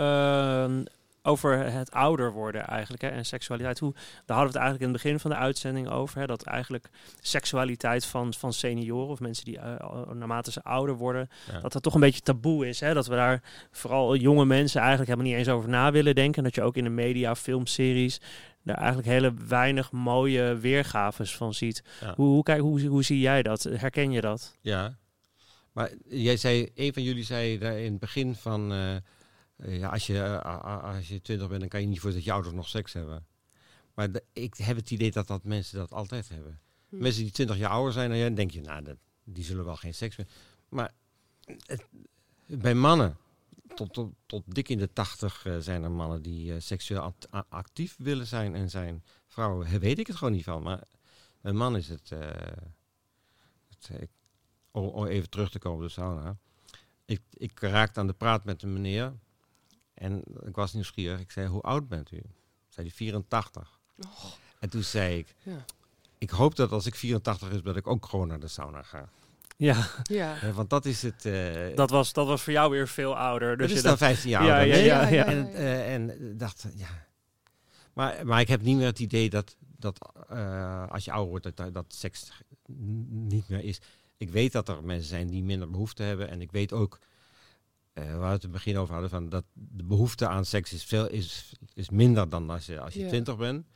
[1.22, 3.78] Over het ouder worden eigenlijk hè, en seksualiteit.
[3.78, 6.18] Hoe, daar hadden we het eigenlijk in het begin van de uitzending over.
[6.20, 6.88] Hè, dat eigenlijk
[7.20, 11.60] seksualiteit van, van senioren of mensen die eh, naarmate ze ouder worden, Ja.
[11.60, 12.80] dat dat toch een beetje taboe is.
[12.80, 12.94] Hè?
[12.94, 16.38] Dat we daar vooral jonge mensen eigenlijk helemaal niet eens over na willen denken.
[16.38, 18.20] En dat je ook in de media, filmseries,
[18.62, 21.82] daar eigenlijk hele weinig mooie weergaves van ziet.
[22.00, 22.14] Ja.
[22.16, 23.62] Hoe, hoe, kijk, hoe, hoe zie jij dat?
[23.62, 24.56] Herken je dat?
[24.60, 24.96] Ja,
[25.72, 28.78] maar jij zei, een van jullie zei daar in het begin van, eh,
[29.66, 32.32] ja, als je, eh, als je twintig bent, dan kan je niet voor dat je
[32.32, 33.26] ouders nog seks hebben.
[33.94, 36.60] Maar de- ik heb het idee dat, dat mensen dat altijd hebben.
[36.88, 36.98] Hm.
[36.98, 39.64] Mensen die twintig jaar ouder zijn dan jij, dan denk je, nou, dat, die zullen
[39.64, 40.26] wel geen seks meer.
[40.68, 40.92] Maar
[41.66, 41.86] het-
[42.46, 43.16] bij mannen,
[43.74, 47.14] tot, tot, tot dik in de tachtig eh, zijn er mannen die eh, seksueel
[47.48, 49.04] actief willen zijn en zijn.
[49.26, 50.82] Vrouwen eh, weet ik het gewoon niet van, maar
[51.42, 52.10] een man is het.
[52.12, 52.18] eh,
[53.68, 54.06] het eh,
[54.70, 56.36] om, om even terug te komen op de sauna.
[57.04, 59.12] Ik, ik raakte aan de praat met een meneer
[60.00, 61.20] en ik was nieuwsgierig.
[61.20, 62.20] Ik zei, hoe oud bent u?
[62.68, 63.78] Zei hij, 84.
[63.98, 65.64] Och, En toen zei ik, ja.
[66.18, 69.08] ik hoop dat als ik 84 is, dat ik ook gewoon naar de sauna ga.
[69.56, 70.40] Ja, Ja.
[70.40, 71.24] Eh, want dat is het.
[71.26, 73.48] eh dat was, dat was voor jou weer veel ouder.
[73.48, 74.76] dat Dus is je dan dacht, 15 jaar Ja, ouder.
[74.84, 75.24] ja, ja, ja.
[75.24, 76.88] En, eh, en dacht, ja.
[77.92, 81.44] Maar, maar ik heb niet meer het idee dat, dat eh, als je ouder wordt,
[81.44, 82.30] dat, dat, dat seks
[83.08, 83.80] niet meer is.
[84.16, 86.28] Ik weet dat er mensen zijn die minder behoefte hebben.
[86.28, 86.98] En ik weet ook,
[87.92, 90.72] eh waar we het in het begin over hadden, van dat de behoefte aan seks
[90.72, 93.08] is, veel, is, is minder dan als je, als je Ja.
[93.08, 93.66] 20 bent.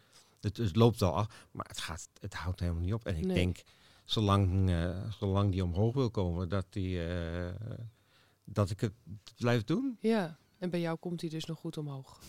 [0.40, 3.04] Het, het loopt wel af, maar het, gaat, het houdt helemaal niet op.
[3.04, 3.34] En ik Nee.
[3.34, 3.62] denk,
[4.04, 7.54] zolang, eh, zolang die omhoog wil komen, dat, die, eh,
[8.44, 8.92] dat ik het
[9.36, 9.96] blijf doen.
[10.00, 10.36] ja.
[10.58, 12.20] En bij jou komt hij dus nog goed omhoog.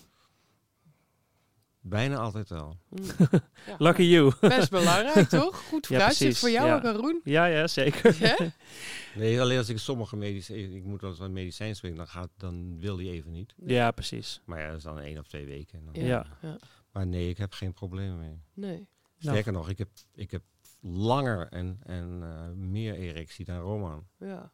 [1.87, 2.77] Bijna altijd wel.
[3.67, 3.75] Ja.
[3.77, 4.33] lucky you.
[4.41, 5.57] Best belangrijk, toch?
[5.67, 7.19] Goed Ja, vooruitzicht voor jou Ja.
[7.23, 8.15] Ja, ja, zeker.
[8.19, 8.45] Hè?
[9.21, 12.29] Nee, alleen als ik sommige medicijnen, ik moet wel eens wat medicijn spreken, dan, gaat,
[12.37, 13.53] dan wil die even niet.
[13.65, 14.41] Ja, precies.
[14.45, 15.79] Maar ja, dat is dan één of twee weken.
[15.79, 16.25] En dan- Ja.
[16.41, 16.57] ja.
[16.91, 18.41] Maar nee, ik heb geen probleem mee.
[18.53, 18.87] Nee.
[19.17, 20.41] Sterker nog, ik heb, ik heb
[20.81, 24.07] langer en, en eh, meer erectie dan Roman.
[24.19, 24.51] Ja.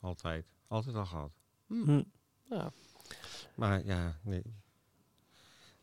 [0.00, 0.46] Altijd.
[0.68, 1.32] Altijd al gehad.
[1.66, 1.82] Hm.
[1.84, 2.02] Hm.
[2.50, 2.70] Ja.
[3.54, 4.42] Maar ja, nee.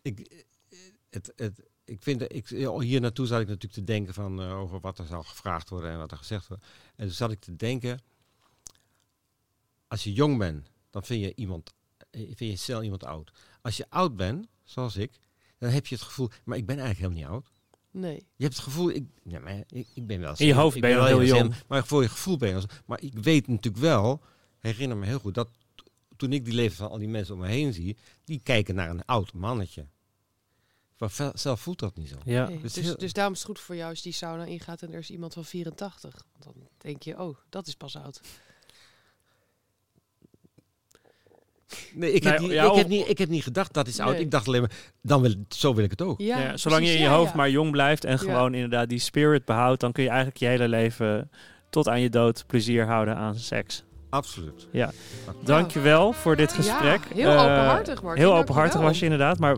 [0.08, 0.78] Ik, eh,
[1.10, 2.48] het, het, ik vind, dat- ik,
[2.80, 5.92] hier naartoe zat ik natuurlijk te denken van, eh, over wat er zou gevraagd worden
[5.92, 6.66] en wat er gezegd wordt.
[6.96, 8.00] En toen zat ik te denken,
[9.88, 11.74] als je jong bent, dan vind je iemand,
[12.10, 13.32] eh, vind je snel iemand oud.
[13.62, 15.20] Als je oud bent, zoals ik,
[15.58, 17.56] dan heb je het gevoel, maar ik ben eigenlijk helemaal niet oud.
[17.92, 18.16] Nee.
[18.36, 20.34] Je hebt het gevoel, ik, ja, maar ik, ik ben wel...
[20.38, 21.54] In je hoofd ik ben je wel heel jong.
[21.68, 22.68] Maar voor je gevoel ben je...
[22.86, 24.22] Maar ik weet natuurlijk wel,
[24.60, 25.50] herinner me heel goed, dat
[26.16, 28.90] toen ik die leven van al die mensen om me heen zie, die kijken naar
[28.90, 29.88] een oud mannetje.
[30.98, 32.16] Maar zelf voelt dat niet zo.
[32.26, 32.48] Ja.
[32.48, 32.62] Nee.
[32.62, 35.00] Dus Dus, dus daarom is het goed voor jou als die sauna ingaat en er
[35.00, 36.26] is iemand van 84.
[36.32, 38.22] Want dan denk je, oh, dat is pas oud.
[41.94, 44.00] Nee, ik, Nee, heb, niet, ja, ik, heb, niet, ik heb niet gedacht dat is
[44.00, 44.12] oud.
[44.14, 44.22] Nee.
[44.22, 44.72] Ik dacht alleen maar,
[45.02, 46.20] dan wil, zo wil ik het ook.
[46.20, 47.36] Ja, Ja, zolang je in je Ja, hoofd ja.
[47.38, 48.18] maar jong blijft en Ja.
[48.18, 51.32] gewoon inderdaad die spirit behoudt, dan kun je eigenlijk je hele leven
[51.70, 53.84] tot aan je dood plezier houden aan seks.
[54.18, 54.68] Absoluut.
[54.72, 54.92] Ja.
[55.44, 57.00] Dankjewel voor dit gesprek.
[57.10, 58.24] Ja, heel Eh, openhartig, Martin.
[58.24, 59.58] Heel openhartig was je inderdaad, maar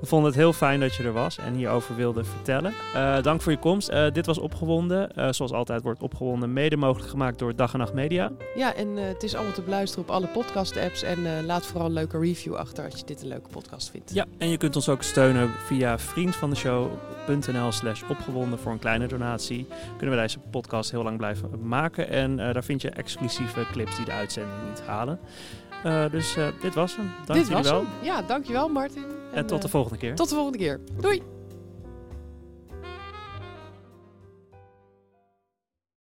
[0.00, 2.72] we vonden het heel fijn dat je er was en hierover wilde vertellen.
[2.94, 3.88] Eh, dank voor je komst.
[3.88, 5.14] Eh, dit was Opgewonden.
[5.16, 8.30] Eh, zoals altijd wordt Opgewonden mede mogelijk gemaakt door Dag en Nacht Media.
[8.56, 11.02] Ja, en het is allemaal te beluisteren op alle podcast-apps.
[11.02, 14.14] En eh, laat vooral een leuke review achter als je dit een leuke podcast vindt.
[14.14, 19.66] Ja, en je kunt ons ook steunen via vriendvandeshow.nl slash opgewonden voor een kleine donatie.
[19.96, 22.08] Kunnen we deze podcast heel lang blijven maken.
[22.08, 25.20] En eh, daar vind je exclusieve clips die de uitzending niet halen.
[25.84, 27.10] Eh, dus eh, dit was hem.
[27.26, 27.80] Dank Dit was wel.
[27.80, 27.88] hem.
[28.02, 29.04] Ja, dankjewel Martin.
[29.32, 30.14] En tot de eh, volgende keer.
[30.14, 30.80] tot de volgende keer.
[31.00, 31.22] Doei!